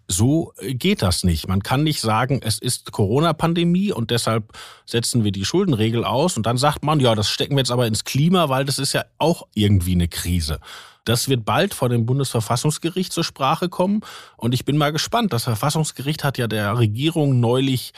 so 0.08 0.52
geht 0.60 1.02
das 1.02 1.24
nicht. 1.24 1.48
Man 1.48 1.62
kann 1.62 1.82
nicht 1.82 2.00
sagen, 2.00 2.40
es 2.42 2.58
ist 2.58 2.92
Corona-Pandemie 2.92 3.92
und 3.92 4.10
deshalb 4.10 4.52
setzen 4.86 5.24
wir 5.24 5.32
die 5.32 5.44
Schuldenregel 5.44 6.04
aus 6.04 6.36
und 6.36 6.46
dann 6.46 6.58
sagt 6.58 6.84
man, 6.84 7.00
ja, 7.00 7.14
das 7.14 7.28
stecken 7.28 7.54
wir 7.54 7.60
jetzt 7.60 7.70
aber 7.70 7.86
ins 7.86 8.04
Klima, 8.04 8.48
weil 8.48 8.64
das 8.64 8.78
ist 8.78 8.92
ja 8.92 9.04
auch 9.18 9.46
irgendwie 9.54 9.92
eine 9.92 10.08
Krise. 10.08 10.60
Das 11.04 11.28
wird 11.28 11.44
bald 11.44 11.74
vor 11.74 11.88
dem 11.90 12.06
Bundesverfassungsgericht 12.06 13.12
zur 13.12 13.24
Sprache 13.24 13.68
kommen 13.68 14.00
und 14.36 14.54
ich 14.54 14.64
bin 14.64 14.76
mal 14.76 14.92
gespannt. 14.92 15.32
Das 15.32 15.44
Verfassungsgericht 15.44 16.24
hat 16.24 16.38
ja 16.38 16.46
der 16.46 16.78
Regierung 16.78 17.40
neulich 17.40 17.92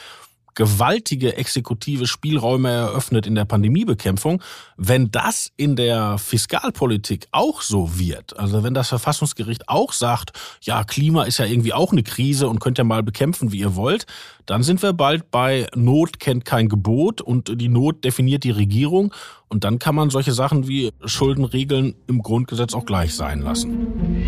gewaltige 0.57 1.37
exekutive 1.37 2.07
Spielräume 2.07 2.71
eröffnet 2.71 3.27
in 3.27 3.35
der 3.35 3.45
Pandemiebekämpfung. 3.45 4.41
Wenn 4.75 5.11
das 5.11 5.51
in 5.55 5.75
der 5.75 6.17
Fiskalpolitik 6.17 7.27
auch 7.31 7.61
so 7.61 7.99
wird, 7.99 8.37
also 8.39 8.63
wenn 8.63 8.73
das 8.73 8.89
Verfassungsgericht 8.89 9.69
auch 9.69 9.93
sagt, 9.93 10.31
ja, 10.61 10.83
Klima 10.83 11.25
ist 11.25 11.37
ja 11.37 11.45
irgendwie 11.45 11.73
auch 11.73 11.91
eine 11.91 12.01
Krise 12.01 12.49
und 12.49 12.59
könnt 12.59 12.79
ihr 12.79 12.85
mal 12.85 13.03
bekämpfen, 13.03 13.51
wie 13.51 13.59
ihr 13.59 13.75
wollt, 13.75 14.07
dann 14.47 14.63
sind 14.63 14.81
wir 14.81 14.93
bald 14.93 15.29
bei 15.29 15.67
Not 15.75 16.19
kennt 16.19 16.43
kein 16.43 16.69
Gebot 16.69 17.21
und 17.21 17.61
die 17.61 17.69
Not 17.69 18.03
definiert 18.03 18.43
die 18.43 18.49
Regierung 18.49 19.13
und 19.49 19.63
dann 19.63 19.77
kann 19.77 19.93
man 19.93 20.09
solche 20.09 20.33
Sachen 20.33 20.67
wie 20.67 20.91
Schuldenregeln 21.05 21.93
im 22.07 22.23
Grundgesetz 22.23 22.73
auch 22.73 22.85
gleich 22.85 23.13
sein 23.13 23.41
lassen. 23.41 24.25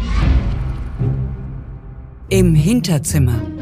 Im 2.29 2.53
Hinterzimmer. 2.53 3.58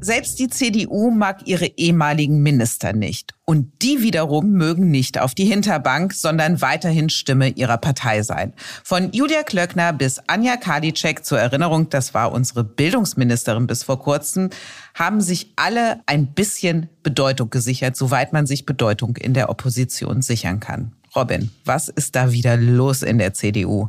Selbst 0.00 0.38
die 0.38 0.48
CDU 0.48 1.10
mag 1.10 1.40
ihre 1.46 1.66
ehemaligen 1.66 2.40
Minister 2.40 2.92
nicht. 2.92 3.34
Und 3.44 3.82
die 3.82 4.00
wiederum 4.00 4.52
mögen 4.52 4.90
nicht 4.90 5.18
auf 5.18 5.34
die 5.34 5.44
Hinterbank, 5.44 6.12
sondern 6.12 6.60
weiterhin 6.60 7.10
Stimme 7.10 7.48
ihrer 7.48 7.78
Partei 7.78 8.22
sein. 8.22 8.52
Von 8.84 9.10
Julia 9.12 9.42
Klöckner 9.42 9.92
bis 9.92 10.20
Anja 10.28 10.56
Karliczek 10.56 11.24
zur 11.24 11.40
Erinnerung, 11.40 11.90
das 11.90 12.14
war 12.14 12.30
unsere 12.30 12.62
Bildungsministerin 12.62 13.66
bis 13.66 13.82
vor 13.82 13.98
kurzem, 13.98 14.50
haben 14.94 15.20
sich 15.20 15.52
alle 15.56 16.00
ein 16.06 16.32
bisschen 16.32 16.88
Bedeutung 17.02 17.50
gesichert, 17.50 17.96
soweit 17.96 18.32
man 18.32 18.46
sich 18.46 18.66
Bedeutung 18.66 19.16
in 19.16 19.34
der 19.34 19.50
Opposition 19.50 20.22
sichern 20.22 20.60
kann. 20.60 20.92
Robin, 21.16 21.50
was 21.64 21.88
ist 21.88 22.14
da 22.14 22.30
wieder 22.32 22.56
los 22.56 23.02
in 23.02 23.18
der 23.18 23.34
CDU? 23.34 23.88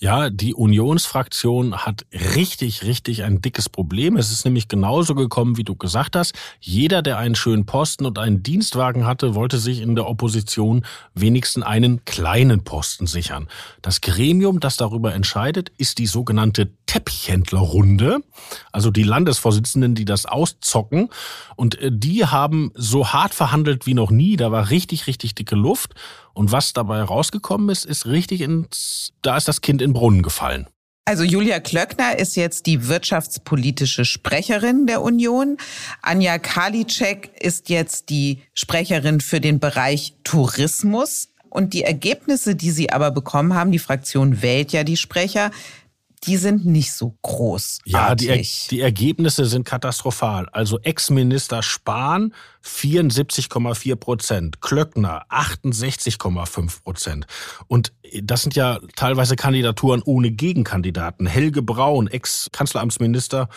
Ja, 0.00 0.30
die 0.30 0.54
Unionsfraktion 0.54 1.78
hat 1.78 2.06
richtig, 2.12 2.84
richtig 2.84 3.24
ein 3.24 3.42
dickes 3.42 3.68
Problem. 3.68 4.16
Es 4.16 4.30
ist 4.30 4.44
nämlich 4.44 4.68
genauso 4.68 5.16
gekommen, 5.16 5.56
wie 5.56 5.64
du 5.64 5.74
gesagt 5.74 6.14
hast. 6.14 6.34
Jeder, 6.60 7.02
der 7.02 7.18
einen 7.18 7.34
schönen 7.34 7.66
Posten 7.66 8.06
und 8.06 8.16
einen 8.16 8.44
Dienstwagen 8.44 9.06
hatte, 9.06 9.34
wollte 9.34 9.58
sich 9.58 9.80
in 9.80 9.96
der 9.96 10.06
Opposition 10.06 10.84
wenigstens 11.14 11.64
einen 11.64 12.04
kleinen 12.04 12.62
Posten 12.62 13.08
sichern. 13.08 13.48
Das 13.82 14.00
Gremium, 14.00 14.60
das 14.60 14.76
darüber 14.76 15.14
entscheidet, 15.14 15.72
ist 15.78 15.98
die 15.98 16.06
sogenannte 16.06 16.70
Teppichhändlerrunde, 16.86 18.20
also 18.70 18.92
die 18.92 19.02
Landesvorsitzenden, 19.02 19.96
die 19.96 20.04
das 20.04 20.26
auszocken. 20.26 21.08
Und 21.56 21.76
äh, 21.80 21.90
die 21.92 22.24
haben 22.24 22.70
so 22.74 23.08
hart 23.08 23.34
verhandelt 23.34 23.84
wie 23.86 23.94
noch 23.94 24.12
nie. 24.12 24.36
Da 24.36 24.52
war 24.52 24.70
richtig, 24.70 25.08
richtig 25.08 25.34
dicke 25.34 25.56
Luft. 25.56 25.96
Und 26.38 26.52
was 26.52 26.72
dabei 26.72 27.02
rausgekommen 27.02 27.68
ist, 27.68 27.84
ist 27.84 28.06
richtig 28.06 28.42
ins, 28.42 29.12
da 29.22 29.36
ist 29.36 29.48
das 29.48 29.60
Kind 29.60 29.82
in 29.82 29.88
den 29.88 29.92
Brunnen 29.92 30.22
gefallen. 30.22 30.68
Also 31.04 31.24
Julia 31.24 31.58
Klöckner 31.58 32.16
ist 32.16 32.36
jetzt 32.36 32.66
die 32.66 32.86
wirtschaftspolitische 32.86 34.04
Sprecherin 34.04 34.86
der 34.86 35.02
Union. 35.02 35.56
Anja 36.00 36.38
Karliczek 36.38 37.32
ist 37.40 37.70
jetzt 37.70 38.08
die 38.08 38.42
Sprecherin 38.54 39.20
für 39.20 39.40
den 39.40 39.58
Bereich 39.58 40.14
Tourismus. 40.22 41.30
Und 41.50 41.74
die 41.74 41.82
Ergebnisse, 41.82 42.54
die 42.54 42.70
sie 42.70 42.92
aber 42.92 43.10
bekommen 43.10 43.54
haben, 43.54 43.72
die 43.72 43.80
Fraktion 43.80 44.40
wählt 44.40 44.70
ja 44.70 44.84
die 44.84 44.96
Sprecher, 44.96 45.50
die 46.24 46.36
sind 46.36 46.64
nicht 46.64 46.92
so 46.92 47.16
groß. 47.22 47.80
Ja, 47.84 48.14
die, 48.14 48.28
er 48.28 48.42
die 48.70 48.80
Ergebnisse 48.80 49.44
sind 49.46 49.64
katastrophal. 49.64 50.48
Also 50.52 50.78
Ex-Minister 50.80 51.62
Spahn 51.62 52.34
74,4 52.64 53.96
Prozent, 53.96 54.60
Klöckner 54.60 55.24
68,5 55.30 56.82
Prozent. 56.82 57.26
Und 57.66 57.92
das 58.22 58.42
sind 58.42 58.54
ja 58.54 58.78
teilweise 58.96 59.36
Kandidaturen 59.36 60.02
ohne 60.04 60.30
Gegenkandidaten. 60.30 61.26
Helge 61.26 61.62
Braun, 61.62 62.08
Ex-Kanzleramtsminister, 62.08 63.48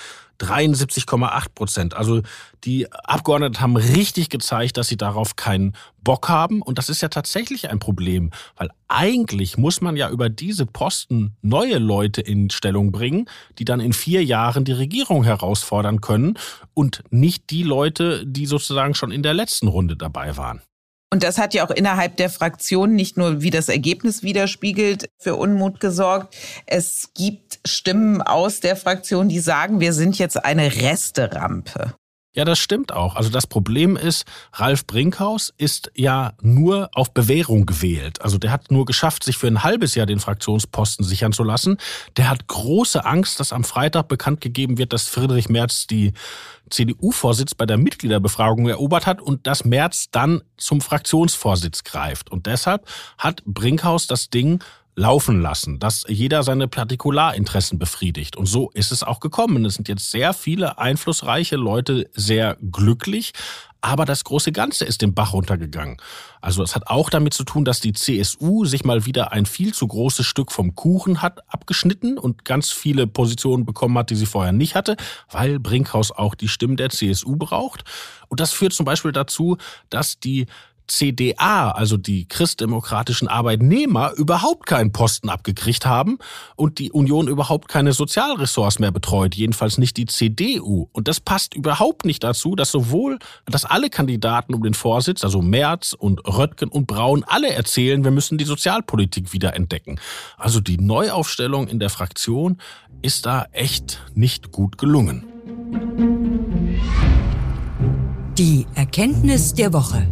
73,8 0.42 1.46
Prozent. 1.54 1.94
Also 1.94 2.22
die 2.64 2.92
Abgeordneten 2.92 3.62
haben 3.62 3.76
richtig 3.76 4.30
gezeigt, 4.30 4.78
dass 4.78 4.88
sie 4.88 4.98
darauf 4.98 5.36
keinen 5.36 5.74
Bock 6.04 6.30
haben. 6.30 6.62
Und 6.62 6.78
das 6.78 6.90
ist 6.90 7.02
ja 7.02 7.10
tatsächlich 7.10 7.70
ein 7.70 7.80
Problem, 7.80 8.32
weil 8.56 8.70
eigentlich 8.88 9.58
muss 9.58 9.82
man 9.82 9.96
ja 9.96 10.10
über 10.10 10.30
diese 10.30 10.66
Posten 10.66 11.36
neue 11.42 11.78
Leute 11.78 12.22
in 12.22 12.50
Stellung 12.50 12.92
bringen, 12.92 13.28
die 13.60 13.66
dann 13.66 13.80
in 13.80 13.94
vier 13.94 14.24
Jahren 14.24 14.66
die 14.66 14.72
Regierung 14.72 15.24
herausfordern 15.24 16.02
können 16.02 16.38
und 16.74 17.04
nicht 17.10 17.50
die 17.50 17.64
Leute, 17.64 18.26
die 18.26 18.46
sozusagen 18.46 18.96
schon 18.96 19.12
in 19.12 19.24
der 19.24 19.34
letzten 19.34 19.68
Runde 19.68 19.96
dabei 19.96 20.38
waren. 20.38 20.62
Und 21.14 21.24
das 21.24 21.38
hat 21.38 21.54
ja 21.54 21.66
auch 21.66 21.72
innerhalb 21.72 22.16
der 22.16 22.30
Fraktion 22.30 22.96
nicht 22.96 23.18
nur, 23.18 23.42
wie 23.42 23.50
das 23.50 23.68
Ergebnis 23.68 24.24
widerspiegelt, 24.24 25.10
für 25.18 25.36
Unmut 25.36 25.82
gesorgt. 25.82 26.36
Es 26.66 27.10
gibt 27.14 27.60
Stimmen 27.66 28.22
aus 28.22 28.62
der 28.62 28.78
Fraktion, 28.78 29.28
die 29.28 29.40
sagen, 29.40 29.82
wir 29.82 29.92
sind 29.92 30.18
jetzt 30.18 30.44
eine 30.44 30.74
Resterampe. 30.78 31.96
Ja, 32.34 32.46
das 32.46 32.60
stimmt 32.60 32.94
auch. 32.94 33.18
Also 33.18 33.30
das 33.30 33.46
Problem 33.46 33.98
ist, 33.98 34.26
Ralf 34.54 34.88
Brinkhaus 34.88 35.54
ist 35.58 35.92
ja 35.96 36.32
nur 36.42 36.90
auf 36.94 37.14
Bewährung 37.14 37.66
gewählt. 37.66 38.22
Also 38.22 38.38
der 38.38 38.52
hat 38.52 38.72
nur 38.72 38.86
geschafft, 38.86 39.26
sich 39.26 39.38
für 39.38 39.48
ein 39.48 39.64
halbes 39.64 39.96
Jahr 39.96 40.06
den 40.06 40.22
Fraktionsposten 40.22 41.04
sichern 41.04 41.34
zu 41.34 41.44
lassen. 41.44 41.76
Der 42.16 42.30
hat 42.30 42.48
große 42.48 43.04
Angst, 43.04 43.42
dass 43.42 43.52
am 43.52 43.66
Freitag 43.66 44.08
bekannt 44.08 44.40
gegeben 44.40 44.78
wird, 44.78 44.94
dass 44.94 45.10
Friedrich 45.10 45.50
Merz 45.50 45.88
die 45.88 46.14
CDU-Vorsitz 46.70 47.54
bei 47.54 47.66
der 47.66 47.78
Mitgliederbefragung 47.78 48.70
erobert 48.70 49.08
hat 49.08 49.22
und 49.22 49.46
dass 49.46 49.66
Merz 49.66 50.06
dann 50.10 50.42
zum 50.56 50.80
Fraktionsvorsitz 50.80 51.84
greift. 51.84 52.32
Und 52.32 52.46
deshalb 52.46 52.88
hat 53.18 53.44
Brinkhaus 53.44 54.08
das 54.08 54.30
Ding 54.30 54.64
laufen 54.96 55.42
lassen, 55.42 55.80
dass 55.80 56.06
jeder 56.08 56.44
seine 56.44 56.68
Partikularinteressen 56.68 57.80
befriedigt. 57.80 58.36
Und 58.36 58.46
so 58.46 58.70
ist 58.74 58.92
es 58.92 59.04
auch 59.04 59.20
gekommen. 59.20 59.66
Es 59.66 59.76
sind 59.76 59.88
jetzt 59.88 60.12
sehr 60.12 60.34
viele 60.34 60.78
einflussreiche 60.78 61.56
Leute 61.56 62.10
sehr 62.14 62.58
glücklich, 62.72 63.34
aber 63.82 64.06
das 64.06 64.24
große 64.24 64.52
Ganze 64.52 64.86
ist 64.86 65.02
den 65.02 65.16
Bach 65.16 65.34
runtergegangen. 65.34 65.98
Also 66.40 66.62
es 66.62 66.76
hat 66.76 66.88
auch 66.88 67.10
damit 67.10 67.34
zu 67.34 67.44
tun, 67.44 67.66
dass 67.66 67.80
die 67.80 67.94
CSU 67.94 68.66
sich 68.66 68.86
mal 68.86 69.08
wieder 69.08 69.32
ein 69.32 69.48
viel 69.48 69.74
zu 69.74 69.88
großes 69.88 70.26
Stück 70.26 70.52
vom 70.52 70.76
Kuchen 70.76 71.24
hat 71.24 71.40
abgeschnitten 71.52 72.20
und 72.20 72.46
ganz 72.46 72.70
viele 72.70 73.08
Positionen 73.08 73.66
bekommen 73.66 73.98
hat, 73.98 74.12
die 74.12 74.16
sie 74.16 74.28
vorher 74.28 74.52
nicht 74.52 74.76
hatte, 74.76 74.98
weil 75.32 75.60
Brinkhaus 75.60 76.12
auch 76.12 76.36
die 76.36 76.48
Stimmen 76.48 76.78
der 76.78 76.92
CSU 76.92 77.38
braucht. 77.38 77.84
Und 78.28 78.40
das 78.40 78.54
führt 78.54 78.74
zum 78.74 78.86
Beispiel 78.86 79.12
dazu, 79.12 79.58
dass 79.90 80.20
die 80.20 80.46
CDA, 80.92 81.72
also 81.72 81.96
die 81.96 82.28
christdemokratischen 82.28 83.30
Arbeitnehmer, 83.30 84.12
überhaupt 84.18 84.66
keinen 84.66 84.92
Posten 84.92 85.30
abgekriegt 85.30 85.86
haben 85.86 86.18
und 86.56 86.80
die 86.80 86.92
Union 86.92 87.30
überhaupt 87.30 87.70
keine 87.70 87.94
Sozialressorts 87.94 88.80
mehr 88.80 88.92
betreut, 88.92 89.34
jedenfalls 89.36 89.78
nicht 89.78 89.96
die 89.96 90.06
CDU. 90.06 90.90
Und 90.92 91.08
das 91.08 91.22
passt 91.22 91.56
überhaupt 91.56 92.06
nicht 92.06 92.24
dazu, 92.24 92.56
dass 92.56 92.72
sowohl, 92.72 93.20
dass 93.46 93.64
alle 93.64 93.90
Kandidaten 93.90 94.54
um 94.54 94.64
den 94.64 94.74
Vorsitz, 94.74 95.24
also 95.24 95.42
Merz 95.42 95.94
und 95.94 96.20
Röttgen 96.28 96.70
und 96.70 96.88
Braun, 96.88 97.24
alle 97.26 97.54
erzählen, 97.54 98.04
wir 98.04 98.12
müssen 98.12 98.38
die 98.38 98.46
Sozialpolitik 98.46 99.32
wieder 99.32 99.56
entdecken. 99.56 99.98
Also 100.38 100.60
die 100.60 100.78
Neuaufstellung 100.78 101.68
in 101.70 101.80
der 101.80 101.90
Fraktion 101.90 102.58
ist 103.02 103.26
da 103.26 103.48
echt 103.54 104.02
nicht 104.14 104.52
gut 104.52 104.78
gelungen. 104.78 105.24
Die 108.38 108.66
Erkenntnis 108.76 109.54
der 109.54 109.72
Woche. 109.72 110.08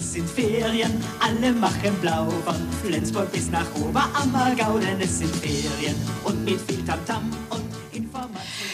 Sind 0.00 0.28
Ferien, 0.28 0.92
alle 1.20 1.52
machen 1.52 1.94
blau 2.00 2.28
von 2.44 2.56
Flensburg 2.82 3.30
bis 3.32 3.50
nach 3.50 3.66
Oberammergau, 3.76 4.78
denn 4.78 5.00
es 5.00 5.18
sind 5.18 5.34
Ferien 5.36 5.96
und 6.24 6.44
mit 6.44 6.60
viel 6.60 6.84
Tamtam 6.84 7.30
und 7.50 7.64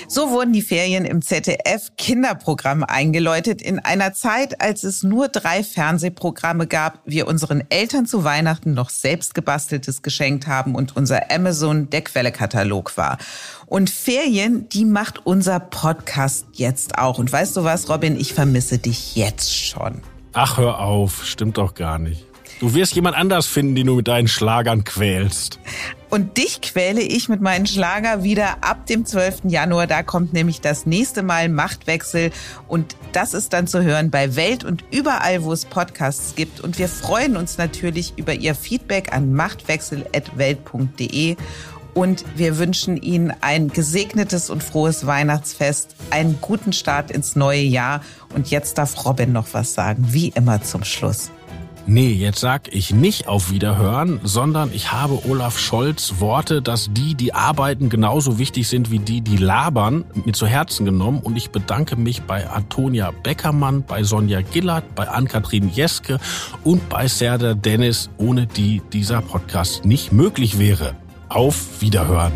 so 0.09 0.31
wurden 0.31 0.53
die 0.53 0.63
Ferien 0.63 1.05
im 1.05 1.23
ZDF 1.23 1.93
Kinderprogramm 1.97 2.83
eingeläutet 2.83 3.63
in 3.63 3.79
einer 3.79 4.13
Zeit, 4.13 4.61
als 4.61 4.83
es 4.83 5.05
nur 5.05 5.29
drei 5.29 5.63
Fernsehprogramme 5.63 6.67
gab, 6.67 7.01
wir 7.05 7.29
unseren 7.29 7.63
Eltern 7.71 8.07
zu 8.07 8.25
Weihnachten 8.25 8.75
noch 8.75 8.91
selbst 8.91 9.35
gebasteltes 9.35 10.03
geschenkt 10.03 10.49
haben 10.49 10.75
und 10.75 10.97
unser 10.97 11.31
Amazon 11.31 11.91
der 11.91 12.03
Quellekatalog 12.03 12.97
war. 12.97 13.19
Und 13.67 13.89
Ferien, 13.89 14.69
die 14.69 14.85
macht 14.85 15.25
unser 15.27 15.61
Podcast 15.61 16.47
jetzt 16.55 16.99
auch. 16.99 17.19
Und 17.19 17.31
weißt 17.31 17.57
du 17.57 17.63
was, 17.63 17.89
Robin, 17.89 18.19
ich 18.19 18.35
vermisse 18.35 18.79
dich 18.79 19.15
jetzt 19.15 19.57
schon. 19.57 20.03
Ach, 20.33 20.59
hör 20.59 20.81
auf, 20.81 21.25
stimmt 21.25 21.59
doch 21.59 21.75
gar 21.75 21.99
nicht. 21.99 22.27
Du 22.61 22.75
wirst 22.75 22.95
jemand 22.95 23.17
anders 23.17 23.47
finden, 23.47 23.75
den 23.75 23.87
du 23.87 23.95
mit 23.97 24.07
deinen 24.07 24.29
Schlagern 24.29 24.85
quälst. 24.85 25.59
Und 26.11 26.37
dich 26.37 26.61
quäle 26.61 27.01
ich 27.01 27.31
mit 27.31 27.41
meinen 27.41 27.67
Schlager 27.67 28.23
wieder 28.23 28.63
ab 28.63 28.87
dem 28.87 29.07
12. 29.07 29.45
Januar. 29.45 29.87
Da 29.87 30.03
kommt 30.03 30.35
nämlich 30.35 30.61
das 30.61 30.85
nächste 30.85 31.23
Mal 31.23 31.49
Machtwechsel. 31.49 32.33
Und 32.69 32.97
das 33.13 33.33
ist 33.33 33.55
dann 33.55 33.67
zu 33.67 33.83
hören 33.83 34.11
bei 34.11 34.37
Welt 34.37 34.65
und 34.65 34.85
überall, 34.91 35.43
wo 35.45 35.53
es 35.53 35.65
Podcasts 35.65 36.35
gibt. 36.35 36.61
Und 36.61 36.79
wir 36.79 36.89
freuen 36.89 37.37
uns 37.37 37.57
natürlich 37.57 38.13
über 38.17 38.35
Ihr 38.35 38.55
Feedback 38.55 39.15
an 39.15 39.33
machtwechsel.welt.de. 39.33 41.37
Und 41.95 42.25
wir 42.37 42.59
wünschen 42.59 42.97
Ihnen 42.97 43.33
ein 43.41 43.69
gesegnetes 43.69 44.51
und 44.51 44.63
frohes 44.63 45.07
Weihnachtsfest, 45.07 45.97
einen 46.11 46.39
guten 46.41 46.73
Start 46.73 47.11
ins 47.11 47.37
neue 47.37 47.63
Jahr. 47.63 48.03
Und 48.35 48.51
jetzt 48.51 48.79
darf 48.79 49.05
Robin 49.05 49.33
noch 49.33 49.49
was 49.53 49.75
sagen, 49.75 50.09
wie 50.11 50.29
immer 50.29 50.63
zum 50.63 50.85
Schluss. 50.85 51.31
Nee, 51.87 52.13
jetzt 52.13 52.39
sag 52.39 52.73
ich 52.73 52.95
nicht 52.95 53.27
auf 53.27 53.51
Wiederhören, 53.51 54.21
sondern 54.23 54.71
ich 54.73 54.93
habe 54.93 55.25
Olaf 55.29 55.59
Scholz 55.59 56.15
Worte, 56.19 56.63
dass 56.63 56.91
die, 56.93 57.15
die 57.15 57.35
arbeiten, 57.35 57.89
genauso 57.89 58.39
wichtig 58.39 58.69
sind 58.69 58.91
wie 58.91 58.99
die, 58.99 59.23
die 59.23 59.37
labern, 59.37 60.05
mir 60.25 60.33
zu 60.33 60.47
Herzen 60.47 60.85
genommen. 60.85 61.21
Und 61.21 61.37
ich 61.37 61.51
bedanke 61.51 61.97
mich 61.97 62.23
bei 62.23 62.49
Antonia 62.49 63.11
Beckermann, 63.11 63.83
bei 63.83 64.05
Sonja 64.05 64.41
Gillard, 64.43 64.95
bei 64.95 65.09
Ann-Kathrin 65.09 65.69
Jeske 65.71 66.19
und 66.63 66.89
bei 66.89 67.09
Serda 67.09 67.55
Dennis, 67.55 68.11
ohne 68.19 68.47
die 68.47 68.83
dieser 68.93 69.21
Podcast 69.23 69.85
nicht 69.85 70.13
möglich 70.13 70.59
wäre. 70.59 70.95
Auf 71.31 71.81
Wiederhören. 71.81 72.33